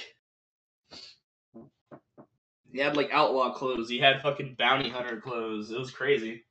He 2.71 2.79
had 2.79 2.95
like 2.95 3.09
outlaw 3.11 3.53
clothes. 3.53 3.89
He 3.89 3.99
had 3.99 4.21
fucking 4.21 4.55
bounty 4.57 4.89
hunter 4.89 5.19
clothes. 5.19 5.71
It 5.71 5.79
was 5.79 5.91
crazy. 5.91 6.43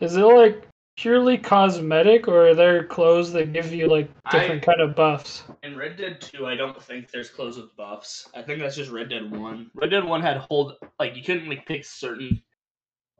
Is 0.00 0.16
it 0.16 0.22
like 0.22 0.66
purely 0.96 1.38
cosmetic, 1.38 2.26
or 2.26 2.48
are 2.48 2.54
there 2.54 2.84
clothes 2.84 3.32
that 3.32 3.52
give 3.52 3.72
you 3.72 3.86
like 3.86 4.10
different 4.30 4.62
I- 4.62 4.66
kind 4.66 4.80
of 4.80 4.96
buffs? 4.96 5.44
In 5.62 5.76
Red 5.76 5.96
Dead 5.96 6.20
2, 6.20 6.46
I 6.46 6.56
don't 6.56 6.82
think 6.82 7.10
there's 7.10 7.30
clothes 7.30 7.58
with 7.58 7.76
buffs. 7.76 8.28
I 8.34 8.42
think 8.42 8.60
that's 8.60 8.76
just 8.76 8.90
Red 8.90 9.10
Dead 9.10 9.30
1. 9.30 9.70
Red 9.74 9.90
Dead 9.90 10.04
1 10.04 10.22
had 10.22 10.38
hold 10.38 10.76
like 10.98 11.16
you 11.16 11.22
couldn't 11.22 11.48
like 11.48 11.66
pick 11.66 11.84
certain 11.84 12.42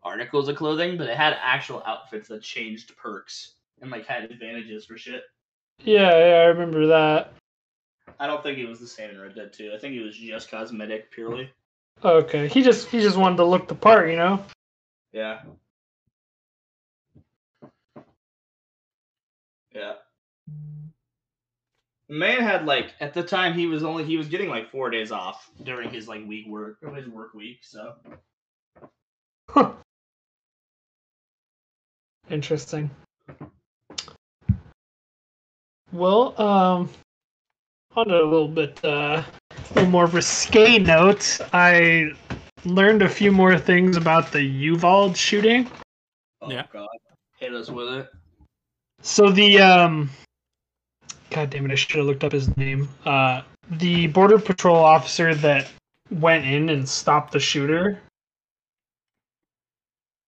articles 0.03 0.49
of 0.49 0.57
clothing, 0.57 0.97
but 0.97 1.09
it 1.09 1.17
had 1.17 1.37
actual 1.41 1.83
outfits 1.87 2.29
that 2.29 2.43
changed 2.43 2.97
perks 2.97 3.57
and 3.83 3.91
like 3.91 4.07
had 4.07 4.25
advantages 4.25 4.87
for 4.87 4.97
shit. 4.97 5.23
Yeah, 5.85 6.11
yeah, 6.11 6.35
I 6.41 6.45
remember 6.47 6.87
that. 6.89 7.33
I 8.21 8.27
don't 8.27 8.43
think 8.43 8.59
it 8.59 8.69
was 8.69 8.79
the 8.79 8.87
same 8.87 9.11
in 9.11 9.19
Red 9.19 9.35
Dead 9.35 9.51
2. 9.53 9.73
I 9.75 9.79
think 9.79 9.97
it 9.97 10.03
was 10.03 10.15
just 10.17 10.51
cosmetic 10.51 11.11
purely. 11.11 11.51
Okay, 12.05 12.49
he 12.49 12.63
just 12.63 12.89
he 12.89 13.01
just 13.01 13.17
wanted 13.17 13.37
to 13.39 13.45
look 13.45 13.67
the 13.67 13.75
part, 13.75 14.11
you 14.11 14.17
know. 14.17 14.45
Yeah. 15.13 15.41
Yeah. 19.75 19.95
The 22.09 22.15
man 22.15 22.43
had 22.43 22.67
like 22.67 22.93
at 23.01 23.15
the 23.15 23.23
time 23.23 23.55
he 23.55 23.67
was 23.67 23.83
only 23.83 24.05
he 24.05 24.19
was 24.19 24.29
getting 24.29 24.51
like 24.51 24.71
four 24.71 24.91
days 24.91 25.13
off 25.13 25.51
during 25.63 25.91
his 25.91 26.07
like 26.07 26.27
week 26.27 26.47
work 26.47 26.77
or 26.83 26.95
his 26.95 27.09
work 27.09 27.33
week, 27.33 27.61
so 27.63 27.95
Interesting. 32.31 32.91
Well, 35.93 36.41
um, 36.41 36.89
on 37.97 38.11
a 38.11 38.23
little 38.23 38.49
bit, 38.49 38.79
uh, 38.85 39.23
a 39.51 39.75
little 39.75 39.91
more 39.91 40.07
risque 40.07 40.79
note, 40.79 41.41
I 41.53 42.13
learned 42.65 43.03
a 43.03 43.09
few 43.09 43.33
more 43.33 43.59
things 43.59 43.97
about 43.97 44.33
the 44.33 44.43
Uvalde 44.43 45.17
shooting. 45.17 45.69
oh 46.43 46.51
Yeah. 46.51 46.65
god. 46.73 46.89
Hit 47.39 47.55
us 47.55 47.71
with 47.71 47.89
it. 47.95 48.09
So 49.03 49.31
the 49.31 49.61
um, 49.61 50.11
God 51.31 51.51
damn 51.51 51.65
it, 51.65 51.73
I 51.73 51.75
should 51.75 51.97
have 51.97 52.07
looked 52.07 52.23
up 52.25 52.33
his 52.33 52.55
name. 52.57 52.89
Uh, 53.05 53.43
the 53.71 54.09
border 54.09 54.39
patrol 54.39 54.77
officer 54.77 55.35
that 55.37 55.71
went 56.11 56.45
in 56.45 56.69
and 56.69 56.87
stopped 56.89 57.33
the 57.33 57.41
shooter. 57.41 58.01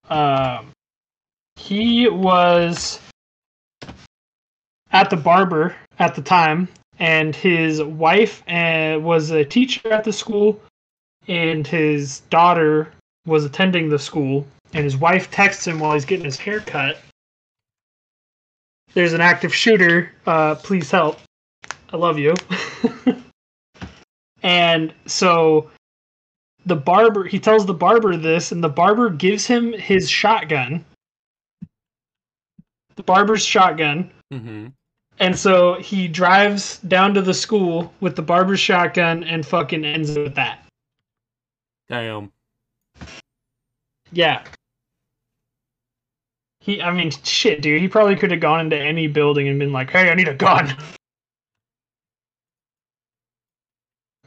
Um, 0.09 0.71
he 1.57 2.09
was 2.09 3.01
at 4.93 5.11
the 5.11 5.17
barber 5.17 5.77
at 5.99 6.15
the 6.15 6.23
time, 6.23 6.69
and 6.99 7.35
his 7.35 7.83
wife 7.83 8.43
uh, 8.49 8.99
was 9.01 9.31
a 9.31 9.45
teacher 9.45 9.93
at 9.93 10.05
the 10.05 10.13
school, 10.13 10.61
and 11.29 11.67
his 11.67 12.21
daughter 12.31 12.93
was 13.27 13.45
attending 13.45 13.89
the 13.89 13.99
school. 13.99 14.47
And 14.75 14.85
his 14.85 14.97
wife 14.97 15.31
texts 15.31 15.67
him 15.67 15.79
while 15.79 15.93
he's 15.93 16.07
getting 16.07 16.25
his 16.25 16.39
hair 16.39 16.61
cut 16.61 16.99
there's 18.95 19.13
an 19.13 19.21
active 19.21 19.55
shooter. 19.55 20.13
Uh, 20.27 20.55
please 20.57 20.91
help. 20.91 21.19
I 21.93 21.97
love 21.97 22.19
you. 22.19 22.35
and 24.43 24.93
so 25.07 25.71
the 26.67 26.77
barber, 26.77 27.25
he 27.25 27.39
tells 27.39 27.67
the 27.67 27.75
barber 27.75 28.17
this, 28.17 28.53
and 28.53 28.63
the 28.63 28.69
barber 28.69 29.11
gives 29.11 29.47
him 29.47 29.73
his 29.73 30.09
shotgun. 30.09 30.85
The 32.97 33.03
barber's 33.03 33.45
shotgun. 33.45 34.11
Mm-hmm. 34.33 34.69
And 35.19 35.39
so 35.39 35.75
he 35.75 36.09
drives 36.09 36.79
down 36.79 37.15
to 37.15 37.23
the 37.23 37.35
school 37.35 37.93
with 38.01 38.17
the 38.17 38.23
barber's 38.23 38.61
shotgun 38.61 39.23
and 39.25 39.47
fucking 39.47 39.85
ends 39.85 40.17
it 40.17 40.23
with 40.23 40.35
that. 40.35 40.65
Damn. 41.89 42.33
Yeah. 44.13 44.43
He, 46.61 46.81
I 46.81 46.93
mean, 46.93 47.11
shit, 47.11 47.61
dude. 47.61 47.81
He 47.81 47.89
probably 47.89 48.17
could 48.17 48.31
have 48.31 48.41
gone 48.41 48.61
into 48.61 48.79
any 48.79 49.07
building 49.09 49.49
and 49.49 49.59
been 49.59 49.73
like, 49.73 49.91
"Hey, 49.91 50.11
I 50.11 50.15
need 50.15 50.29
a 50.29 50.35
gun." 50.35 50.77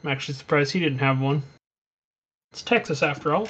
I'm 0.04 0.12
actually 0.12 0.36
surprised 0.36 0.72
he 0.72 0.80
didn't 0.80 1.00
have 1.00 1.20
one. 1.20 1.42
It's 2.52 2.62
Texas, 2.62 3.02
after 3.02 3.34
all. 3.34 3.48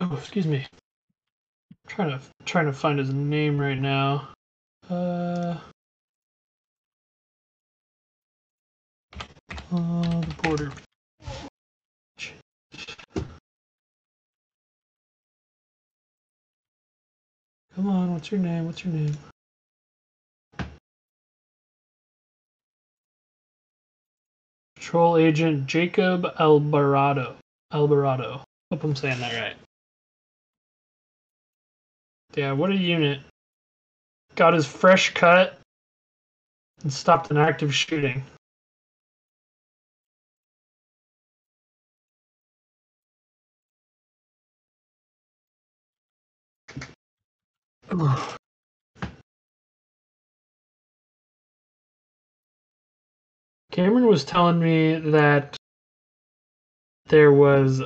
Oh, 0.00 0.16
excuse 0.16 0.46
me. 0.46 0.66
Trying 1.86 2.10
to 2.10 2.20
trying 2.44 2.66
to 2.66 2.72
find 2.72 2.98
his 2.98 3.12
name 3.12 3.58
right 3.58 3.78
now. 3.78 4.28
Uh, 4.90 5.56
uh 9.72 10.20
the 10.20 10.34
border. 10.42 10.72
Come 17.74 17.88
on, 17.88 18.12
what's 18.12 18.30
your 18.30 18.40
name? 18.40 18.66
What's 18.66 18.84
your 18.84 18.94
name? 18.94 19.16
Patrol 24.76 25.16
Agent 25.18 25.66
Jacob 25.66 26.22
Albarado. 26.38 27.34
Albarado. 27.72 28.42
Hope 28.70 28.84
I'm 28.84 28.96
saying 28.96 29.20
that 29.20 29.34
right. 29.40 29.65
Yeah, 32.36 32.52
what 32.52 32.70
a 32.70 32.76
unit. 32.76 33.20
Got 34.34 34.52
his 34.52 34.66
fresh 34.66 35.14
cut 35.14 35.58
and 36.82 36.92
stopped 36.92 37.30
an 37.30 37.38
active 37.38 37.74
shooting. 37.74 38.22
Cameron 53.72 54.06
was 54.06 54.26
telling 54.26 54.58
me 54.58 54.98
that 55.12 55.56
there 57.06 57.32
was 57.32 57.80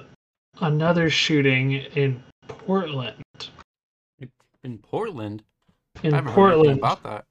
another 0.61 1.09
shooting 1.09 1.73
in 1.73 2.21
Portland. 2.49 3.23
In 4.63 4.79
Portland? 4.79 5.43
In 6.03 6.13
I 6.13 6.17
haven't 6.17 6.33
heard 6.33 6.35
Portland. 6.35 6.79
about 6.79 7.03
that. 7.03 7.25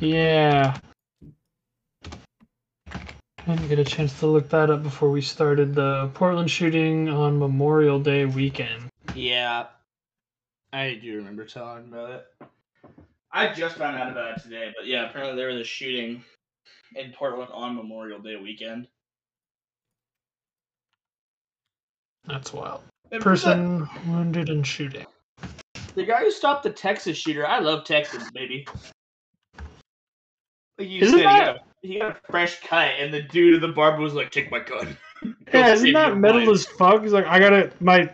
Yeah. 0.00 0.78
I 3.46 3.54
didn't 3.54 3.68
get 3.68 3.78
a 3.78 3.84
chance 3.84 4.18
to 4.20 4.26
look 4.26 4.48
that 4.50 4.70
up 4.70 4.82
before 4.82 5.10
we 5.10 5.20
started 5.20 5.74
the 5.74 6.10
Portland 6.14 6.50
shooting 6.50 7.08
on 7.08 7.38
Memorial 7.38 8.00
Day 8.00 8.24
weekend. 8.24 8.90
Yeah, 9.14 9.66
I 10.72 10.98
do 11.00 11.16
remember 11.16 11.44
telling 11.44 11.88
about 11.88 12.10
it. 12.10 12.26
I 13.30 13.52
just 13.52 13.76
found 13.76 13.96
out 13.96 14.10
about 14.10 14.38
it 14.38 14.42
today, 14.42 14.72
but 14.76 14.86
yeah, 14.86 15.08
apparently 15.08 15.36
there 15.36 15.48
was 15.48 15.60
a 15.60 15.64
shooting 15.64 16.24
in 16.96 17.12
Portland 17.12 17.50
on 17.52 17.76
Memorial 17.76 18.18
Day 18.18 18.36
weekend. 18.36 18.88
That's 22.26 22.52
wild. 22.52 22.82
And 23.12 23.22
for 23.22 23.30
Person 23.30 23.88
wounded 24.08 24.48
in 24.48 24.64
shooting. 24.64 25.06
The 25.96 26.04
guy 26.04 26.20
who 26.20 26.30
stopped 26.30 26.62
the 26.62 26.70
Texas 26.70 27.16
shooter, 27.16 27.44
I 27.46 27.58
love 27.58 27.84
Texas, 27.84 28.30
baby. 28.32 28.66
Like 30.78 30.88
you 30.88 31.00
Isn't 31.02 31.18
said, 31.18 31.26
that- 31.26 31.32
he, 31.32 31.38
got 31.38 31.56
a, 31.56 31.60
he 31.82 31.98
got 31.98 32.10
a 32.16 32.30
fresh 32.30 32.60
cut, 32.60 32.90
and 33.00 33.12
the 33.12 33.22
dude 33.22 33.54
at 33.54 33.60
the 33.62 33.68
barber 33.72 34.00
was 34.02 34.14
like, 34.14 34.30
"Take 34.30 34.50
my 34.50 34.60
gun." 34.60 34.96
Yeah, 35.52 35.72
isn't 35.72 35.92
that 35.94 36.18
metal 36.18 36.40
life. 36.40 36.50
as 36.50 36.66
fuck? 36.66 37.02
He's 37.02 37.12
like, 37.12 37.24
I 37.24 37.38
gotta, 37.40 37.72
my 37.80 38.10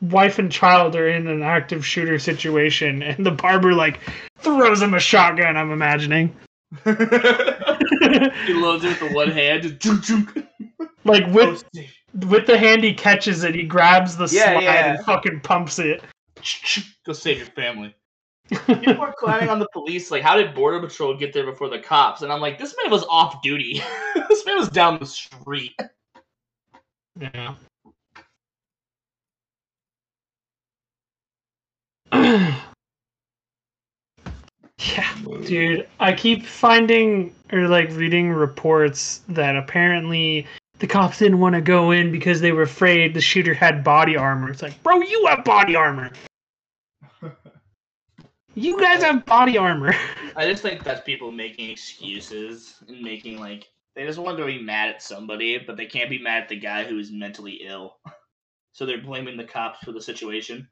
wife 0.00 0.38
and 0.38 0.50
child 0.50 0.96
are 0.96 1.06
in 1.08 1.26
an 1.26 1.42
active 1.42 1.84
shooter 1.86 2.18
situation, 2.18 3.02
and 3.02 3.24
the 3.26 3.30
barber 3.30 3.74
like 3.74 4.00
throws 4.38 4.80
him 4.80 4.94
a 4.94 4.98
shotgun. 5.00 5.56
I'm 5.58 5.70
imagining, 5.70 6.34
he 6.84 6.90
loads 8.54 8.84
it 8.84 8.88
with 8.88 9.00
the 9.00 9.10
one 9.12 9.30
hand. 9.30 9.62
Just 9.64 9.80
chunk, 9.80 10.04
chunk. 10.04 10.46
like 11.04 11.24
Oh, 11.26 11.32
with 11.32 11.64
with 12.28 12.46
the 12.46 12.56
hand 12.58 12.82
he 12.82 12.94
catches 12.94 13.44
it, 13.44 13.54
he 13.54 13.64
grabs 13.64 14.16
the 14.16 14.26
Yeah, 14.32 14.52
slide 14.52 14.62
yeah. 14.62 14.94
and 14.96 15.04
fucking 15.04 15.40
pumps 15.40 15.78
it. 15.78 16.02
Go 17.06 17.12
save 17.12 17.38
your 17.38 17.46
family. 17.46 17.94
People 18.48 19.00
are 19.00 19.14
clowning 19.14 19.48
on 19.48 19.58
the 19.58 19.68
police. 19.72 20.10
Like, 20.10 20.22
how 20.22 20.36
did 20.36 20.54
Border 20.54 20.80
Patrol 20.80 21.16
get 21.16 21.32
there 21.32 21.46
before 21.46 21.68
the 21.68 21.78
cops? 21.78 22.22
And 22.22 22.32
I'm 22.32 22.40
like, 22.40 22.58
this 22.58 22.74
man 22.82 22.90
was 22.90 23.04
off 23.08 23.40
duty. 23.42 23.82
this 24.28 24.44
man 24.44 24.58
was 24.58 24.68
down 24.68 24.98
the 24.98 25.06
street. 25.06 25.74
Yeah. 27.18 27.54
yeah, 32.12 32.58
dude. 35.44 35.88
I 35.98 36.12
keep 36.12 36.44
finding 36.44 37.34
or 37.52 37.68
like 37.68 37.90
reading 37.90 38.30
reports 38.30 39.22
that 39.28 39.56
apparently 39.56 40.46
the 40.78 40.86
cops 40.86 41.18
didn't 41.18 41.38
want 41.38 41.54
to 41.54 41.60
go 41.60 41.92
in 41.92 42.10
because 42.10 42.40
they 42.40 42.52
were 42.52 42.62
afraid 42.62 43.14
the 43.14 43.20
shooter 43.20 43.54
had 43.54 43.84
body 43.84 44.16
armor. 44.16 44.50
It's 44.50 44.62
like, 44.62 44.82
bro, 44.82 45.00
you 45.00 45.26
have 45.26 45.44
body 45.44 45.76
armor. 45.76 46.10
You 48.54 48.78
guys 48.80 49.02
have 49.02 49.24
body 49.24 49.56
armor. 49.56 49.94
I 50.36 50.46
just 50.46 50.62
think 50.62 50.84
that's 50.84 51.00
people 51.00 51.32
making 51.32 51.70
excuses 51.70 52.82
and 52.86 53.00
making 53.00 53.38
like 53.38 53.68
they 53.94 54.06
just 54.06 54.18
want 54.18 54.38
to 54.38 54.46
be 54.46 54.60
mad 54.60 54.90
at 54.90 55.02
somebody, 55.02 55.58
but 55.58 55.76
they 55.76 55.86
can't 55.86 56.10
be 56.10 56.18
mad 56.18 56.44
at 56.44 56.48
the 56.48 56.56
guy 56.56 56.84
who 56.84 56.98
is 56.98 57.10
mentally 57.10 57.60
ill. 57.64 57.96
So 58.74 58.86
they're 58.86 59.02
blaming 59.02 59.36
the 59.36 59.44
cops 59.44 59.80
for 59.84 59.92
the 59.92 60.00
situation. 60.00 60.66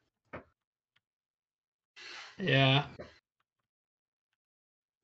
yeah. 2.39 2.87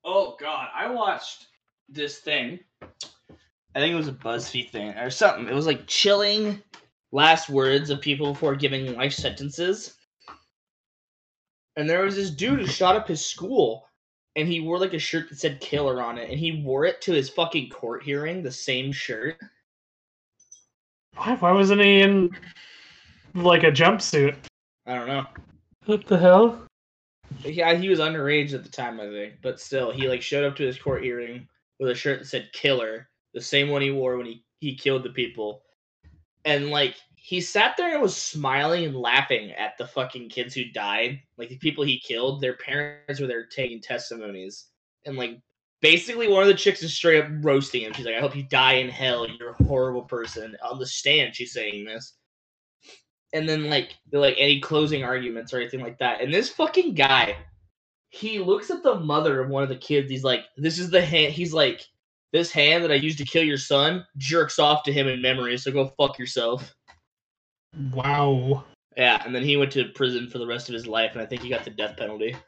Oh 0.02 0.34
god, 0.40 0.68
I 0.74 0.88
watched 0.88 1.48
this 1.90 2.20
thing. 2.20 2.58
I 2.82 3.80
think 3.80 3.92
it 3.92 3.96
was 3.96 4.08
a 4.08 4.12
BuzzFeed 4.12 4.70
thing 4.70 4.96
or 4.96 5.10
something. 5.10 5.46
It 5.46 5.54
was 5.54 5.66
like 5.66 5.86
chilling 5.86 6.62
last 7.12 7.50
words 7.50 7.90
of 7.90 8.00
people 8.00 8.32
before 8.32 8.56
giving 8.56 8.96
life 8.96 9.12
sentences. 9.12 9.95
And 11.76 11.88
there 11.88 12.02
was 12.02 12.16
this 12.16 12.30
dude 12.30 12.60
who 12.60 12.66
shot 12.66 12.96
up 12.96 13.08
his 13.08 13.24
school 13.24 13.86
and 14.34 14.48
he 14.48 14.60
wore 14.60 14.78
like 14.78 14.94
a 14.94 14.98
shirt 14.98 15.28
that 15.28 15.38
said 15.38 15.60
killer 15.60 16.02
on 16.02 16.18
it 16.18 16.30
and 16.30 16.38
he 16.38 16.62
wore 16.62 16.84
it 16.84 17.00
to 17.02 17.12
his 17.12 17.28
fucking 17.28 17.70
court 17.70 18.02
hearing, 18.02 18.42
the 18.42 18.52
same 18.52 18.92
shirt. 18.92 19.36
Why, 21.16 21.36
why 21.36 21.52
wasn't 21.52 21.80
he 21.80 22.00
in 22.00 22.36
like 23.34 23.62
a 23.62 23.70
jumpsuit? 23.70 24.36
I 24.86 24.94
don't 24.94 25.08
know. 25.08 25.26
What 25.86 26.06
the 26.06 26.18
hell? 26.18 26.62
Yeah, 27.44 27.74
he 27.74 27.88
was 27.88 27.98
underage 27.98 28.54
at 28.54 28.62
the 28.62 28.70
time, 28.70 29.00
I 29.00 29.08
think, 29.08 29.34
but 29.42 29.60
still, 29.60 29.90
he 29.90 30.08
like 30.08 30.22
showed 30.22 30.44
up 30.44 30.56
to 30.56 30.66
his 30.66 30.78
court 30.78 31.02
hearing 31.02 31.48
with 31.78 31.90
a 31.90 31.94
shirt 31.94 32.20
that 32.20 32.26
said 32.26 32.50
"killer," 32.52 33.08
the 33.34 33.40
same 33.40 33.68
one 33.68 33.82
he 33.82 33.90
wore 33.90 34.16
when 34.16 34.26
he 34.26 34.44
he 34.60 34.76
killed 34.76 35.02
the 35.02 35.10
people, 35.10 35.62
and 36.44 36.70
like 36.70 36.96
he 37.26 37.40
sat 37.40 37.76
there 37.76 37.92
and 37.92 38.00
was 38.00 38.16
smiling 38.16 38.84
and 38.84 38.96
laughing 38.96 39.50
at 39.50 39.76
the 39.78 39.86
fucking 39.86 40.28
kids 40.28 40.54
who 40.54 40.64
died, 40.66 41.20
like 41.36 41.48
the 41.48 41.58
people 41.58 41.82
he 41.82 41.98
killed. 41.98 42.40
Their 42.40 42.56
parents 42.56 43.20
were 43.20 43.26
there 43.26 43.46
taking 43.46 43.80
testimonies, 43.80 44.66
and 45.04 45.16
like 45.16 45.40
basically 45.82 46.28
one 46.28 46.42
of 46.42 46.48
the 46.48 46.54
chicks 46.54 46.84
is 46.84 46.94
straight 46.94 47.24
up 47.24 47.30
roasting 47.40 47.82
him. 47.82 47.92
She's 47.92 48.06
like, 48.06 48.14
"I 48.14 48.20
hope 48.20 48.36
you 48.36 48.44
die 48.44 48.74
in 48.74 48.88
hell. 48.88 49.26
You're 49.28 49.56
a 49.58 49.64
horrible 49.64 50.02
person." 50.02 50.56
On 50.62 50.78
the 50.78 50.86
stand, 50.86 51.34
she's 51.34 51.52
saying 51.52 51.84
this 51.84 52.14
and 53.32 53.48
then 53.48 53.68
like 53.68 53.94
like 54.12 54.36
any 54.38 54.60
closing 54.60 55.02
arguments 55.02 55.52
or 55.52 55.58
anything 55.58 55.80
like 55.80 55.98
that. 55.98 56.20
And 56.20 56.32
this 56.32 56.50
fucking 56.50 56.94
guy, 56.94 57.36
he 58.10 58.38
looks 58.38 58.70
at 58.70 58.84
the 58.84 59.00
mother 59.00 59.40
of 59.40 59.50
one 59.50 59.64
of 59.64 59.68
the 59.68 59.76
kids. 59.76 60.10
He's 60.10 60.24
like, 60.24 60.44
"This 60.56 60.78
is 60.78 60.90
the 60.90 61.04
hand." 61.04 61.32
He's 61.32 61.52
like, 61.52 61.84
"This 62.32 62.52
hand 62.52 62.84
that 62.84 62.92
I 62.92 62.94
used 62.94 63.18
to 63.18 63.24
kill 63.24 63.42
your 63.42 63.58
son 63.58 64.06
jerks 64.16 64.60
off 64.60 64.84
to 64.84 64.92
him 64.92 65.08
in 65.08 65.20
memory. 65.20 65.58
So 65.58 65.72
go 65.72 65.92
fuck 65.98 66.20
yourself." 66.20 66.75
Wow. 67.92 68.64
Yeah, 68.96 69.22
and 69.24 69.34
then 69.34 69.42
he 69.42 69.56
went 69.56 69.72
to 69.72 69.84
prison 69.94 70.28
for 70.28 70.38
the 70.38 70.46
rest 70.46 70.68
of 70.68 70.74
his 70.74 70.86
life, 70.86 71.12
and 71.12 71.20
I 71.20 71.26
think 71.26 71.42
he 71.42 71.50
got 71.50 71.64
the 71.64 71.70
death 71.70 71.96
penalty. 71.96 72.36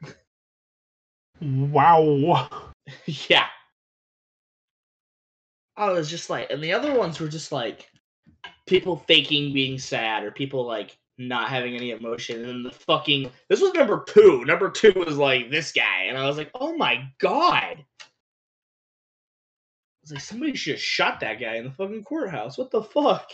Wow. 1.40 2.48
yeah. 3.07 3.46
I 5.76 5.92
was 5.92 6.11
just 6.11 6.28
like, 6.28 6.50
and 6.50 6.62
the 6.62 6.72
other 6.72 6.98
ones 6.98 7.20
were 7.20 7.28
just 7.28 7.52
like 7.52 7.88
people 8.66 8.96
faking 9.07 9.52
being 9.52 9.78
sad 9.78 10.24
or 10.24 10.33
people 10.33 10.66
like 10.66 10.98
not 11.16 11.48
having 11.48 11.76
any 11.76 11.92
emotion. 11.92 12.44
And 12.48 12.64
the 12.64 12.72
fucking 12.72 13.31
this 13.48 13.61
was 13.61 13.72
number 13.74 14.04
two. 14.09 14.44
Number 14.44 14.70
two 14.70 14.92
was 14.96 15.16
like 15.16 15.50
this 15.50 15.72
guy, 15.72 16.04
and 16.09 16.18
I 16.18 16.26
was 16.26 16.37
like, 16.37 16.50
oh 16.54 16.76
my 16.76 17.09
god. 17.18 17.85
I 18.00 18.04
was 20.02 20.12
like, 20.12 20.20
somebody 20.20 20.57
should 20.57 20.74
have 20.74 20.83
shot 20.83 21.20
that 21.20 21.38
guy 21.40 21.57
in 21.57 21.64
the 21.64 21.70
fucking 21.70 22.04
courthouse. 22.04 22.59
What 22.59 22.70
the 22.70 22.83
fuck? 22.83 23.31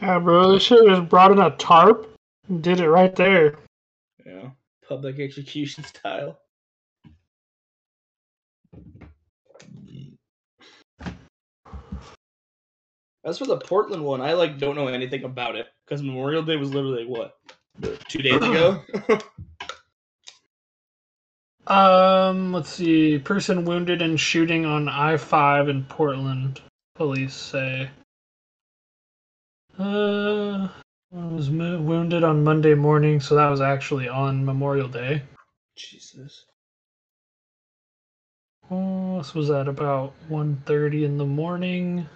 Yeah, 0.00 0.18
bro, 0.18 0.52
they 0.52 0.58
should 0.58 0.88
have 0.88 0.98
just 0.98 1.08
brought 1.08 1.32
in 1.32 1.38
a 1.38 1.50
tarp 1.50 2.08
and 2.48 2.62
did 2.62 2.80
it 2.80 2.88
right 2.88 3.14
there. 3.16 3.56
Yeah, 4.24 4.50
public 4.88 5.18
execution 5.18 5.84
style. 5.84 6.38
As 13.24 13.38
for 13.38 13.46
the 13.46 13.58
Portland 13.58 14.04
one, 14.04 14.20
I 14.20 14.34
like 14.34 14.58
don't 14.58 14.76
know 14.76 14.86
anything 14.86 15.24
about 15.24 15.56
it 15.56 15.66
because 15.84 16.02
Memorial 16.02 16.42
Day 16.42 16.56
was 16.56 16.72
literally 16.72 17.04
what 17.04 17.34
two 18.08 18.22
days 18.22 18.36
ago. 18.36 18.82
Um, 21.68 22.54
let's 22.54 22.70
see. 22.70 23.18
Person 23.18 23.66
wounded 23.66 24.00
in 24.00 24.16
shooting 24.16 24.64
on 24.64 24.88
I 24.88 25.18
five 25.18 25.68
in 25.68 25.84
Portland. 25.84 26.62
Police 26.94 27.34
say. 27.34 27.90
Uh, 29.78 30.68
I 31.16 31.26
was 31.26 31.50
mo- 31.50 31.80
wounded 31.80 32.24
on 32.24 32.42
Monday 32.42 32.74
morning, 32.74 33.20
so 33.20 33.36
that 33.36 33.48
was 33.48 33.60
actually 33.60 34.08
on 34.08 34.44
Memorial 34.44 34.88
Day. 34.88 35.22
Jesus. 35.76 36.46
Oh, 38.70 39.18
this 39.18 39.34
was 39.34 39.50
at 39.50 39.68
about 39.68 40.14
1.30 40.28 41.04
in 41.04 41.16
the 41.16 41.24
morning. 41.24 42.08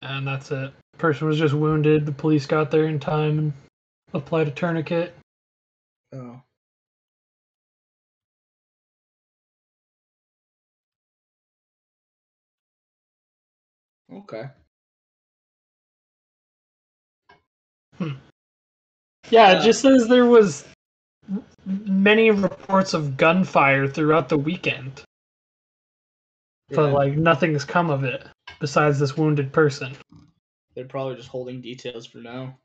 And 0.00 0.26
that's 0.26 0.50
it. 0.50 0.72
Person 0.96 1.28
was 1.28 1.38
just 1.38 1.54
wounded. 1.54 2.06
The 2.06 2.12
police 2.12 2.46
got 2.46 2.70
there 2.70 2.86
in 2.86 2.98
time 2.98 3.38
and 3.38 3.52
applied 4.14 4.48
a 4.48 4.50
tourniquet. 4.50 5.14
Oh. 6.14 6.40
Okay. 14.12 14.44
Yeah, 19.30 19.52
it 19.52 19.56
Uh, 19.56 19.62
just 19.64 19.80
says 19.80 20.06
there 20.08 20.26
was 20.26 20.64
many 21.64 22.30
reports 22.30 22.94
of 22.94 23.16
gunfire 23.16 23.88
throughout 23.88 24.28
the 24.28 24.38
weekend, 24.38 25.02
but 26.70 26.86
Yeah, 26.86 26.92
like 26.92 27.14
nothing's 27.14 27.64
come 27.64 27.90
of 27.90 28.04
it 28.04 28.24
besides 28.60 28.98
this 29.00 29.16
wounded 29.16 29.52
person. 29.52 29.96
they're 30.74 30.84
probably 30.84 31.16
just 31.16 31.28
holding 31.28 31.60
details 31.60 32.06
for 32.06 32.18
now. 32.18 32.58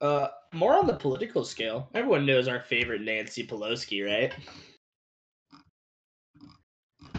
Uh, 0.00 0.28
more 0.52 0.76
on 0.78 0.86
the 0.86 0.94
political 0.94 1.44
scale. 1.44 1.88
Everyone 1.94 2.24
knows 2.26 2.46
our 2.48 2.60
favorite 2.60 3.00
Nancy 3.02 3.46
Pelosi, 3.46 4.04
right? 4.06 4.32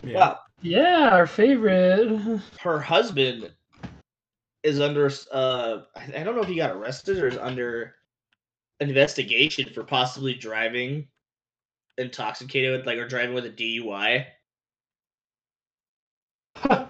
Yeah. 0.04 0.16
Well, 0.16 0.44
Yeah, 0.62 1.10
our 1.12 1.28
favorite. 1.28 2.42
her 2.60 2.80
husband 2.80 3.52
is 4.64 4.80
under 4.80 5.10
uh 5.32 5.82
I 5.96 6.04
I 6.18 6.24
don't 6.24 6.36
know 6.36 6.42
if 6.42 6.48
he 6.50 6.56
got 6.56 6.72
arrested 6.72 7.18
or 7.18 7.28
is 7.28 7.38
under 7.38 7.96
investigation 8.80 9.70
for 9.74 9.84
possibly 9.84 10.34
driving 10.34 11.08
intoxicated 11.98 12.78
with 12.78 12.86
like 12.88 12.98
or 12.98 13.08
driving 13.08 13.36
with 13.36 13.46
a 13.46 13.50
DUI. 13.50 14.26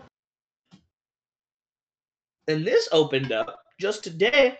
And 2.47 2.65
this 2.65 2.89
opened 2.91 3.31
up 3.31 3.59
just 3.79 4.03
today. 4.03 4.57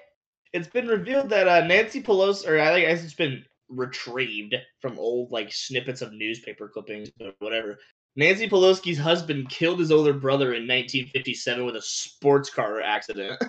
It's 0.53 0.67
been 0.67 0.87
revealed 0.87 1.29
that 1.29 1.47
uh, 1.47 1.65
Nancy 1.65 2.03
Pelosi, 2.03 2.47
or 2.47 2.59
I 2.59 2.81
guess 2.81 3.03
it's 3.03 3.15
been 3.15 3.43
retrieved 3.67 4.53
from 4.79 4.99
old 4.99 5.31
like 5.31 5.51
snippets 5.51 6.03
of 6.03 6.13
newspaper 6.13 6.69
clippings 6.69 7.09
or 7.19 7.31
whatever. 7.39 7.79
Nancy 8.19 8.49
Pelosi's 8.49 8.97
husband 8.97 9.49
killed 9.49 9.79
his 9.79 9.93
older 9.93 10.11
brother 10.11 10.47
in 10.47 10.63
1957 10.63 11.65
with 11.65 11.77
a 11.77 11.81
sports 11.81 12.49
car 12.49 12.81
accident. 12.81 13.41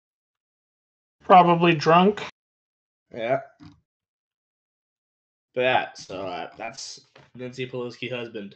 Probably 1.24 1.74
drunk. 1.74 2.22
yeah. 3.10 3.40
But 5.54 5.60
yeah, 5.62 5.88
so 5.94 6.26
uh, 6.26 6.50
that's 6.58 7.06
Nancy 7.34 7.66
Pelosi 7.66 8.12
husband. 8.12 8.54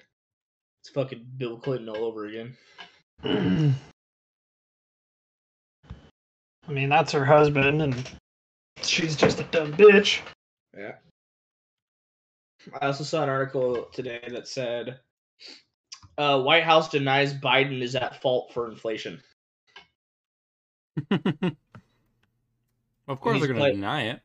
It's 0.83 0.91
fucking 0.91 1.25
Bill 1.39 1.57
Clinton 1.57 1.89
all 1.89 2.05
over 2.05 2.27
again. 2.27 2.55
I 3.25 3.75
mean, 6.69 6.91
that's 6.91 7.13
her 7.13 7.25
husband, 7.25 7.81
and 7.81 8.11
she's 8.83 9.17
just 9.17 9.41
a 9.41 9.45
dumb 9.45 9.73
bitch. 9.73 10.21
Yeah. 10.77 10.97
I 12.79 12.87
also 12.87 13.05
saw 13.05 13.23
an 13.23 13.31
article 13.31 13.85
today 13.85 14.21
that 14.29 14.47
said 14.47 15.01
uh, 16.18 16.40
White 16.42 16.64
House 16.64 16.88
denies 16.90 17.35
Biden 17.35 17.83
is 17.83 17.94
at 17.94 18.20
fault 18.23 18.53
for 18.53 18.70
inflation. 18.70 19.20
of 21.11 21.20
course 23.20 23.35
he's 23.37 23.40
they're 23.40 23.49
gonna 23.49 23.61
like- 23.61 23.75
deny 23.75 24.03
it. 24.03 24.20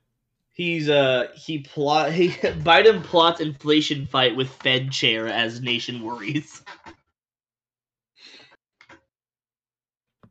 He's 0.54 0.90
uh 0.90 1.28
he 1.36 1.60
plot 1.60 2.12
he 2.14 2.30
Biden 2.30 3.02
plots 3.04 3.40
inflation 3.40 4.08
fight 4.08 4.36
with 4.36 4.50
Fed 4.50 4.92
chair 4.92 5.28
as 5.28 5.62
nation 5.62 6.04
worries. 6.04 6.62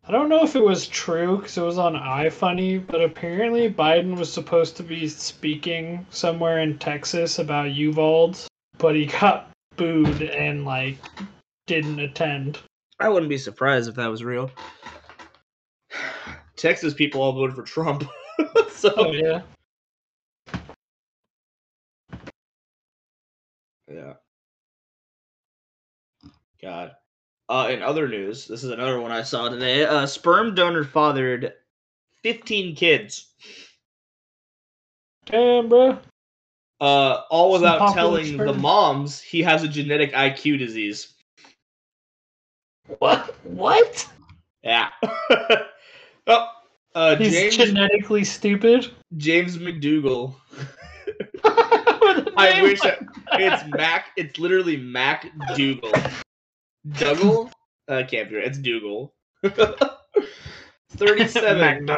I 0.05 0.11
don't 0.11 0.31
know 0.31 0.43
if 0.43 0.57
it 0.57 0.64
was 0.64 0.87
true 0.87 1.37
because 1.37 1.59
it 1.59 1.62
was 1.62 1.77
on 1.77 1.93
iFunny, 1.93 2.87
but 2.87 3.03
apparently 3.03 3.71
Biden 3.71 4.17
was 4.19 4.33
supposed 4.33 4.77
to 4.79 4.83
be 4.83 5.07
speaking 5.07 6.07
somewhere 6.09 6.61
in 6.61 6.79
Texas 6.79 7.38
about 7.38 7.73
Uvalde, 7.73 8.38
but 8.79 8.95
he 8.95 9.05
got 9.05 9.51
booed 9.79 10.21
and 10.21 10.67
like 10.67 10.99
didn't 11.67 12.01
attend. 12.01 12.59
I 13.01 13.09
wouldn't 13.09 13.31
be 13.31 13.38
surprised 13.38 13.88
if 13.88 13.95
that 13.95 14.09
was 14.09 14.23
real. 14.23 14.51
Texas 16.57 16.93
people 16.93 17.23
all 17.23 17.33
voted 17.33 17.57
for 17.57 17.62
Trump. 17.62 18.05
so 18.73 18.93
Oh 18.97 19.12
yeah. 19.12 19.41
Yeah. 23.91 24.14
God. 26.61 26.93
Uh, 27.49 27.69
in 27.71 27.83
other 27.83 28.09
news, 28.09 28.47
this 28.47 28.62
is 28.62 28.71
another 28.71 29.01
one 29.01 29.11
I 29.11 29.23
saw 29.23 29.49
today. 29.49 29.85
Uh, 29.85 30.05
sperm 30.05 30.55
donor 30.55 30.85
fathered 30.85 31.55
15 32.23 32.77
kids. 32.77 33.33
Damn, 35.25 35.69
bro. 35.69 35.99
Uh, 36.81 37.23
all 37.31 37.51
without 37.53 37.79
popular 37.81 38.23
telling 38.23 38.37
the 38.37 38.53
moms 38.53 39.21
he 39.21 39.43
has 39.43 39.62
a 39.64 39.69
genetic 39.69 40.12
IQ 40.12 40.59
disease. 40.59 41.14
What? 42.99 43.35
What? 43.45 44.07
Yeah. 44.62 44.88
oh, 46.27 46.49
uh, 46.95 47.17
He's 47.17 47.33
James 47.33 47.57
genetically 47.57 48.25
stupid. 48.25 48.91
James 49.17 49.59
McDougal. 49.59 50.35
With 51.07 51.19
a 51.43 52.33
I 52.37 52.53
name 52.55 52.62
wish 52.62 52.81
like 52.85 53.01
I- 53.33 53.43
It's 53.43 53.64
Mac. 53.75 54.11
It's 54.17 54.38
literally 54.38 54.77
Mac 54.77 55.31
Dougal. 55.57 55.93
Dougal? 56.93 57.51
Uh, 57.88 58.03
can't 58.07 58.29
be 58.29 58.37
right. 58.37 58.45
It's 58.47 58.59
Dougal. 58.59 59.14
Thirty-seven. 60.91 61.88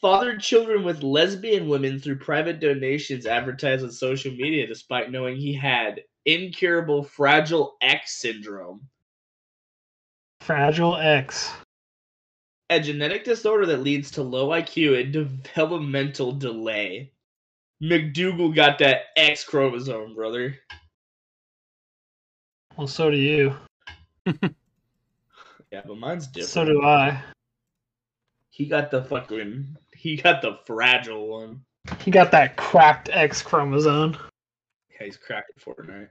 Fathered 0.00 0.40
children 0.40 0.84
with 0.84 1.02
lesbian 1.02 1.68
women 1.68 1.98
through 1.98 2.18
private 2.18 2.60
donations 2.60 3.26
advertised 3.26 3.82
on 3.82 3.90
social 3.90 4.32
media 4.32 4.66
despite 4.66 5.10
knowing 5.10 5.36
he 5.36 5.54
had 5.54 6.02
incurable 6.24 7.02
fragile 7.02 7.76
X 7.80 8.20
syndrome, 8.20 8.88
Fragile 10.40 10.96
X. 10.96 11.50
a 12.70 12.78
genetic 12.78 13.24
disorder 13.24 13.66
that 13.66 13.82
leads 13.82 14.10
to 14.12 14.22
low 14.22 14.48
IQ 14.48 15.00
and 15.00 15.12
developmental 15.12 16.32
delay. 16.32 17.12
McDougal 17.82 18.54
got 18.54 18.78
that 18.78 19.06
X 19.16 19.44
chromosome, 19.44 20.14
brother. 20.14 20.56
Well, 22.76 22.86
so 22.86 23.10
do 23.10 23.16
you. 23.16 23.56
Yeah, 25.72 25.82
but 25.84 25.98
mine's 25.98 26.26
different. 26.26 26.50
So 26.50 26.64
do 26.64 26.82
I. 26.82 27.22
He 28.50 28.66
got 28.66 28.90
the 28.90 29.02
fucking. 29.02 29.76
He 29.96 30.16
got 30.16 30.42
the 30.42 30.58
fragile 30.66 31.28
one. 31.28 31.62
He 32.00 32.10
got 32.10 32.30
that 32.32 32.56
cracked 32.56 33.08
X 33.12 33.42
chromosome. 33.42 34.16
Yeah, 34.90 35.06
he's 35.06 35.16
cracked 35.16 35.52
at 35.56 35.62
Fortnite. 35.62 36.08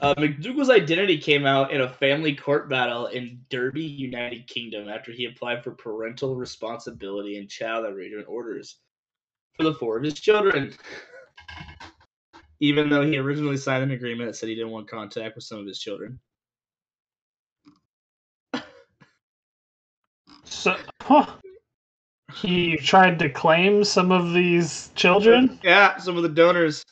Uh, 0.00 0.14
McDougal's 0.14 0.70
identity 0.70 1.18
came 1.18 1.44
out 1.44 1.72
in 1.72 1.80
a 1.80 1.88
family 1.88 2.34
court 2.34 2.68
battle 2.68 3.06
in 3.06 3.40
Derby, 3.50 3.82
United 3.82 4.46
Kingdom, 4.46 4.88
after 4.88 5.10
he 5.10 5.24
applied 5.24 5.64
for 5.64 5.72
parental 5.72 6.36
responsibility 6.36 7.36
and 7.36 7.48
child 7.48 7.84
arrangement 7.84 8.28
orders 8.28 8.78
for 9.56 9.64
the 9.64 9.74
four 9.74 9.96
of 9.96 10.04
his 10.04 10.14
children. 10.14 10.72
Even 12.60 12.88
though 12.88 13.02
he 13.02 13.18
originally 13.18 13.56
signed 13.56 13.82
an 13.82 13.90
agreement 13.90 14.30
that 14.30 14.34
said 14.36 14.48
he 14.48 14.54
didn't 14.54 14.70
want 14.70 14.88
contact 14.88 15.34
with 15.34 15.44
some 15.44 15.58
of 15.58 15.66
his 15.66 15.80
children. 15.80 16.20
So, 20.44 20.76
huh. 21.02 21.26
He 22.34 22.76
tried 22.76 23.18
to 23.20 23.30
claim 23.30 23.84
some 23.84 24.12
of 24.12 24.32
these 24.32 24.90
children. 24.94 25.58
Yeah, 25.62 25.96
some 25.96 26.16
of 26.16 26.22
the 26.22 26.28
donors, 26.28 26.84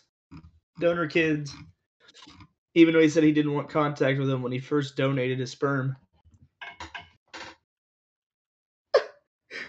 donor 0.80 1.06
kids. 1.06 1.54
Even 2.74 2.94
though 2.94 3.00
he 3.00 3.08
said 3.08 3.22
he 3.22 3.32
didn't 3.32 3.54
want 3.54 3.68
contact 3.68 4.18
with 4.18 4.28
them 4.28 4.42
when 4.42 4.52
he 4.52 4.58
first 4.58 4.96
donated 4.96 5.38
his 5.38 5.50
sperm. 5.50 5.96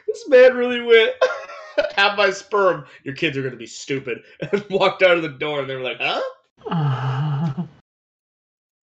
this 0.07 0.27
man 0.27 0.55
really 0.55 0.81
went, 0.81 1.13
have 1.95 2.17
my 2.17 2.29
sperm. 2.29 2.85
Your 3.03 3.15
kids 3.15 3.37
are 3.37 3.41
going 3.41 3.53
to 3.53 3.57
be 3.57 3.65
stupid. 3.65 4.23
And 4.51 4.65
walked 4.69 5.03
out 5.03 5.17
of 5.17 5.23
the 5.23 5.29
door 5.29 5.61
and 5.61 5.69
they 5.69 5.75
were 5.75 5.83
like, 5.83 5.99
huh? 5.99 6.21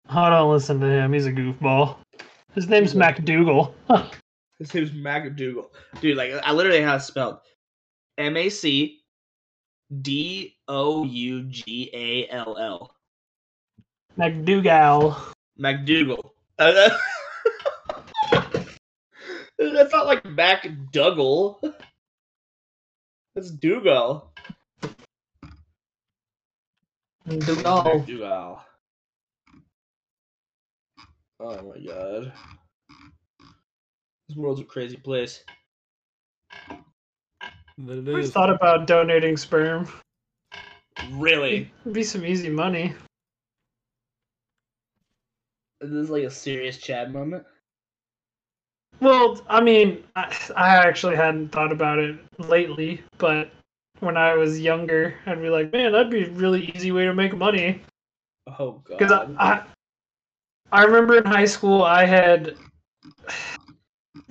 I 0.08 0.30
don't 0.30 0.52
listen 0.52 0.78
to 0.80 0.86
him. 0.86 1.12
He's 1.12 1.26
a 1.26 1.32
goofball. 1.32 1.96
His 2.54 2.68
name's 2.68 2.94
MacDougall. 2.94 3.74
His 4.62 4.74
name's 4.74 4.92
MacDougall. 4.92 5.72
Dude, 6.00 6.16
like 6.16 6.32
I 6.32 6.52
literally 6.52 6.82
have 6.82 7.00
it 7.00 7.04
spelled 7.04 7.38
M 8.16 8.36
A 8.36 8.48
C 8.48 9.00
D 10.00 10.56
O 10.68 11.04
U 11.04 11.42
G 11.44 11.90
A 11.92 12.28
L 12.28 12.56
L. 12.56 12.94
MacDougall. 14.16 15.16
MacDougall. 15.58 16.32
Uh, 16.60 16.90
That's 19.58 19.92
not 19.92 20.06
like 20.06 20.24
MacDougall. 20.24 21.60
That's 23.34 23.50
Dougal. 23.50 24.32
Dougal. 27.26 27.82
MacDougall. 27.82 28.60
Oh 31.40 31.62
my 31.62 31.84
god. 31.84 32.32
This 34.32 34.38
world's 34.38 34.62
a 34.62 34.64
crazy 34.64 34.96
place. 34.96 35.44
That 37.76 38.08
it 38.08 38.14
I 38.14 38.26
thought 38.26 38.48
about 38.48 38.86
donating 38.86 39.36
sperm. 39.36 39.86
Really? 41.10 41.70
It'd 41.82 41.92
be 41.92 42.02
some 42.02 42.24
easy 42.24 42.48
money. 42.48 42.94
This 45.82 45.90
is 45.90 46.08
like 46.08 46.22
a 46.22 46.30
serious 46.30 46.78
Chad 46.78 47.12
moment? 47.12 47.44
Well, 49.00 49.44
I 49.50 49.60
mean, 49.60 50.02
I, 50.16 50.34
I 50.56 50.76
actually 50.76 51.16
hadn't 51.16 51.50
thought 51.50 51.70
about 51.70 51.98
it 51.98 52.18
lately, 52.38 53.02
but 53.18 53.50
when 54.00 54.16
I 54.16 54.32
was 54.32 54.58
younger, 54.58 55.14
I'd 55.26 55.42
be 55.42 55.50
like, 55.50 55.70
man, 55.74 55.92
that'd 55.92 56.10
be 56.10 56.24
a 56.24 56.30
really 56.30 56.72
easy 56.74 56.90
way 56.90 57.04
to 57.04 57.12
make 57.12 57.36
money. 57.36 57.82
Oh 58.58 58.80
god. 58.82 58.98
Because 58.98 59.12
I, 59.12 59.26
I, 59.38 59.62
I 60.72 60.84
remember 60.84 61.18
in 61.18 61.26
high 61.26 61.44
school, 61.44 61.82
I 61.82 62.06
had 62.06 62.56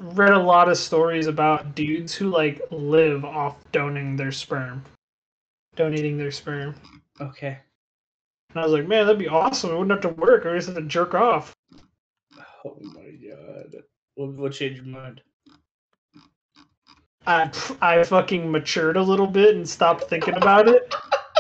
read 0.02 0.34
a 0.34 0.40
lot 0.40 0.70
of 0.70 0.78
stories 0.78 1.28
about 1.28 1.76
dudes 1.76 2.14
who 2.14 2.30
like 2.30 2.62
live 2.72 3.24
off 3.24 3.58
donating 3.72 4.16
their 4.16 4.32
sperm, 4.32 4.84
donating 5.76 6.18
their 6.18 6.32
sperm. 6.32 6.76
okay. 7.20 7.60
And 8.50 8.60
I 8.60 8.64
was 8.64 8.74
like, 8.74 8.88
man, 8.88 9.06
that'd 9.06 9.18
be 9.18 9.30
awesome. 9.30 9.72
I 9.72 9.76
wouldn't 9.76 9.92
have 9.92 10.02
to 10.02 10.22
work. 10.22 10.46
I 10.46 10.56
just 10.56 10.68
have 10.68 10.76
to 10.76 10.82
jerk 10.82 11.14
off. 11.14 11.56
Oh 12.66 12.78
my 12.82 13.12
god. 13.30 13.84
What, 14.16 14.34
what 14.34 14.52
changed 14.52 14.78
your 14.78 14.86
mind? 14.86 15.22
I 17.26 17.50
I 17.82 18.04
fucking 18.04 18.52
matured 18.52 18.98
a 18.98 19.02
little 19.02 19.28
bit 19.28 19.56
and 19.56 19.68
stopped 19.68 20.06
thinking 20.06 20.36
about 20.36 20.68
it. 20.68 20.94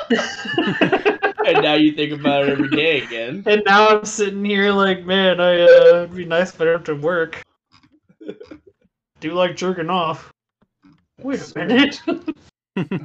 and 1.47 1.62
now 1.62 1.74
you 1.74 1.93
think 1.93 2.14
about 2.14 2.43
it 2.43 2.49
every 2.49 2.70
day 2.70 3.01
again. 3.01 3.43
and 3.45 3.64
now 3.66 3.88
I'm 3.88 4.05
sitting 4.05 4.45
here 4.45 4.72
like, 4.72 5.05
man, 5.05 5.39
I 5.39 5.62
uh, 5.62 6.03
it'd 6.03 6.16
be 6.16 6.26
nice 6.26 6.53
if 6.53 6.62
I 6.62 6.66
didn't 6.66 6.88
have 6.88 6.99
to 6.99 7.03
work. 7.03 7.43
Do 9.20 9.28
you 9.28 9.34
like 9.34 9.56
jerking 9.56 9.90
off. 9.90 10.32
Wait 11.22 11.40
a 11.56 11.60
minute. 11.60 12.02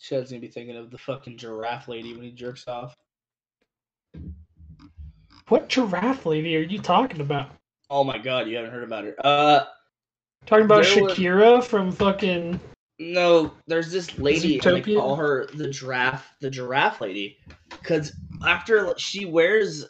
Chad's 0.00 0.30
gonna 0.30 0.40
be 0.40 0.48
thinking 0.48 0.76
of 0.76 0.90
the 0.90 0.98
fucking 0.98 1.38
giraffe 1.38 1.88
lady 1.88 2.12
when 2.12 2.22
he 2.24 2.30
jerks 2.30 2.68
off. 2.68 2.94
what 5.48 5.68
giraffe 5.68 6.26
lady 6.26 6.56
are 6.56 6.60
you 6.60 6.78
talking 6.78 7.20
about? 7.20 7.50
Oh 7.90 8.04
my 8.04 8.18
god, 8.18 8.48
you 8.48 8.56
haven't 8.56 8.72
heard 8.72 8.84
about 8.84 9.04
her. 9.04 9.14
Uh 9.24 9.64
Talking 10.46 10.66
about 10.66 10.84
There 10.84 11.04
was- 11.04 11.14
Shakira 11.16 11.64
from 11.64 11.90
fucking. 11.90 12.60
no, 12.98 13.54
there's 13.66 13.90
this 13.90 14.18
lady 14.18 14.60
and 14.62 14.84
they 14.84 14.94
call 14.94 15.16
her 15.16 15.46
the 15.54 15.70
giraffe 15.70 16.34
the 16.40 16.50
giraffe 16.50 17.00
lady. 17.00 17.38
Cause 17.82 18.12
after 18.46 18.92
she 18.98 19.24
wears 19.24 19.86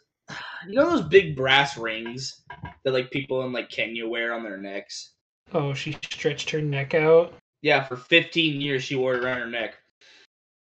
you 0.66 0.74
know 0.74 0.90
those 0.90 1.08
big 1.08 1.36
brass 1.36 1.76
rings 1.76 2.42
that 2.84 2.92
like 2.92 3.10
people 3.10 3.44
in 3.44 3.52
like 3.52 3.68
Kenya 3.68 4.06
wear 4.06 4.32
on 4.32 4.42
their 4.42 4.56
necks? 4.56 5.12
Oh, 5.52 5.74
she 5.74 5.92
stretched 5.92 6.50
her 6.50 6.60
neck 6.60 6.94
out. 6.94 7.34
Yeah, 7.62 7.84
for 7.84 7.96
15 7.96 8.60
years 8.60 8.82
she 8.82 8.96
wore 8.96 9.14
it 9.14 9.24
around 9.24 9.38
her 9.40 9.46
neck. 9.46 9.74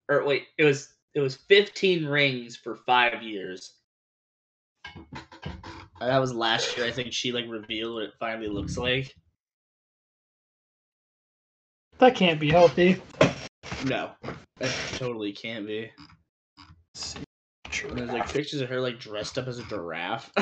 Or 0.09 0.25
wait, 0.25 0.45
it 0.59 0.65
was 0.65 0.95
it 1.15 1.21
was 1.21 1.37
15 1.37 2.07
rings 2.07 2.57
for 2.57 2.77
five 2.77 3.23
years. 3.23 3.75
That 6.01 6.19
was 6.19 6.35
last 6.35 6.77
year. 6.77 6.87
I 6.87 6.91
think 6.91 7.13
she 7.13 7.33
like 7.33 7.47
revealed 7.49 7.95
what 7.95 8.05
it 8.05 8.15
finally 8.19 8.49
looks 8.49 8.77
like. 8.77 9.15
That 11.99 12.15
can't 12.15 12.39
be 12.39 12.51
healthy. 12.51 13.01
No, 13.87 14.11
that 14.59 14.75
totally 14.97 15.33
can't 15.33 15.67
be. 15.67 15.91
And 17.85 17.99
there's 17.99 18.11
like 18.11 18.33
pictures 18.33 18.61
of 18.61 18.69
her 18.69 18.81
like 18.81 18.99
dressed 18.99 19.39
up 19.39 19.49
as 19.49 19.59
a 19.59 19.65
giraffe. 19.65 20.31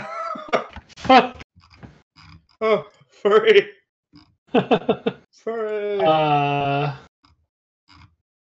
oh, 2.61 2.87
furry, 3.09 3.69
furry. 5.33 6.01
uh, 6.01 6.95
I 6.97 6.97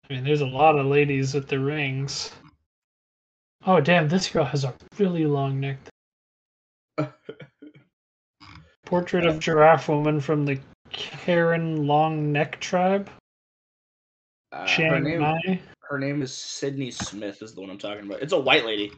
mean, 0.10 0.24
there's 0.24 0.42
a 0.42 0.46
lot 0.46 0.78
of 0.78 0.86
ladies 0.86 1.34
with 1.34 1.48
the 1.48 1.60
rings. 1.60 2.32
Oh, 3.66 3.82
damn, 3.82 4.08
this 4.08 4.30
girl 4.30 4.46
has 4.46 4.64
a 4.64 4.74
really 5.00 5.26
long 5.26 5.60
neck. 5.60 5.78
Portrait 8.86 9.26
of 9.26 9.40
giraffe 9.40 9.90
woman 9.90 10.22
from 10.22 10.46
the 10.46 10.60
Karen 10.92 11.88
Long 11.88 12.32
Neck 12.32 12.60
tribe. 12.60 13.10
Uh, 14.52 14.62
her 14.62 14.68
Chiang 14.68 15.04
name, 15.04 15.22
Mai. 15.22 15.60
Her 15.90 16.00
name 16.00 16.22
is 16.22 16.36
Sydney 16.36 16.92
Smith. 16.92 17.42
Is 17.42 17.54
the 17.54 17.62
one 17.62 17.70
I'm 17.70 17.78
talking 17.78 18.06
about. 18.06 18.22
It's 18.22 18.34
a 18.34 18.40
white 18.40 18.66
lady. 18.66 18.92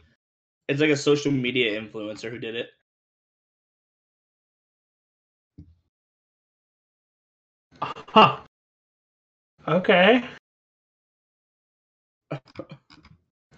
It's 0.68 0.82
like 0.82 0.90
a 0.90 0.98
social 0.98 1.32
media 1.32 1.80
influencer 1.80 2.30
who 2.30 2.40
did 2.40 2.56
it. 2.56 2.70
Huh. 7.82 8.40
Okay. 9.68 10.24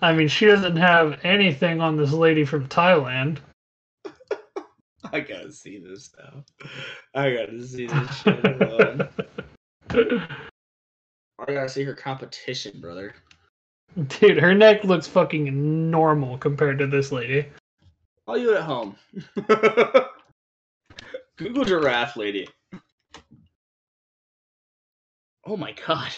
I 0.02 0.14
mean, 0.14 0.28
she 0.28 0.46
doesn't 0.46 0.78
have 0.78 1.20
anything 1.24 1.82
on 1.82 1.98
this 1.98 2.14
lady 2.14 2.46
from 2.46 2.68
Thailand. 2.68 3.40
I 5.12 5.20
gotta 5.20 5.52
see 5.52 5.80
this 5.80 6.12
now. 6.18 6.44
I 7.14 7.34
gotta 7.34 7.66
see 7.66 7.88
this 7.88 8.22
shit. 8.22 9.12
I 11.48 11.54
gotta 11.54 11.70
see 11.70 11.84
her 11.84 11.94
competition, 11.94 12.80
brother. 12.80 13.14
Dude, 14.20 14.38
her 14.38 14.54
neck 14.54 14.84
looks 14.84 15.08
fucking 15.08 15.90
normal 15.90 16.38
compared 16.38 16.80
to 16.80 16.88
this 16.88 17.12
lady. 17.12 17.48
All 18.28 18.38
you 18.38 18.56
at 18.56 18.64
home. 18.64 18.96
Google 21.38 21.66
giraffe 21.66 22.16
lady. 22.18 22.48
Oh 25.46 25.58
my 25.58 25.74
god. 25.88 26.12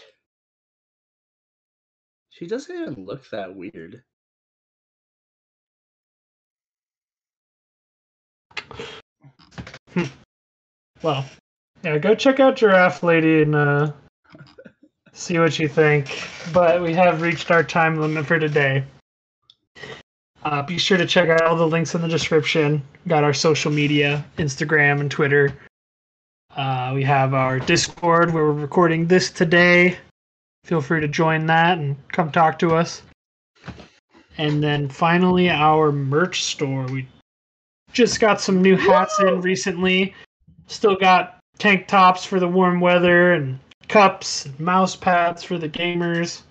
She 2.30 2.48
doesn't 2.48 2.76
even 2.76 3.06
look 3.06 3.30
that 3.30 3.56
weird. 3.56 4.04
Well, 11.02 11.26
yeah, 11.84 11.98
go 11.98 12.14
check 12.14 12.40
out 12.40 12.56
Giraffe 12.56 13.02
Lady 13.02 13.42
and 13.42 13.56
uh, 13.56 13.92
see 15.14 15.40
what 15.40 15.60
you 15.60 15.68
think. 15.68 16.28
But 16.54 16.82
we 16.82 16.94
have 16.94 17.22
reached 17.22 17.52
our 17.52 17.64
time 17.64 18.00
limit 18.00 18.26
for 18.26 18.40
today. 18.40 18.84
Uh, 20.44 20.64
be 20.64 20.78
sure 20.78 20.98
to 20.98 21.06
check 21.06 21.30
out 21.30 21.44
all 21.44 21.56
the 21.56 21.68
links 21.68 21.94
in 21.94 22.02
the 22.02 22.08
description. 22.08 22.82
Got 23.08 23.24
our 23.24 23.34
social 23.34 23.72
media, 23.72 24.26
Instagram 24.38 25.00
and 25.00 25.12
Twitter. 25.12 25.54
Uh, 26.56 26.92
we 26.94 27.04
have 27.04 27.34
our 27.34 27.60
Discord 27.60 28.34
where 28.34 28.46
we're 28.46 28.52
recording 28.52 29.08
this 29.08 29.30
today. 29.30 29.98
Feel 30.64 30.82
free 30.82 31.00
to 31.02 31.08
join 31.08 31.46
that 31.46 31.78
and 31.78 31.96
come 32.12 32.32
talk 32.32 32.58
to 32.60 32.76
us. 32.76 33.04
And 34.38 34.64
then 34.64 34.90
finally, 34.90 35.50
our 35.50 35.92
merch 35.92 36.44
store. 36.44 36.86
We 36.86 37.08
just 37.94 38.20
got 38.20 38.42
some 38.42 38.62
new 38.62 38.76
hats 38.76 39.20
in 39.20 39.42
recently. 39.42 40.14
Still 40.68 40.96
got 40.96 41.40
tank 41.58 41.88
tops 41.88 42.26
for 42.26 42.40
the 42.40 42.48
warm 42.48 42.80
weather 42.80 43.34
and 43.34 43.60
cups 43.92 44.48
mouse 44.58 44.96
pads 44.96 45.44
for 45.44 45.58
the 45.58 45.68
gamers. 45.68 46.42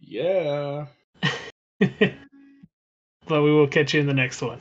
Yeah. 0.00 0.86
but 1.80 2.12
we 3.28 3.52
will 3.52 3.66
catch 3.66 3.92
you 3.92 4.00
in 4.00 4.06
the 4.06 4.14
next 4.14 4.40
one. 4.40 4.60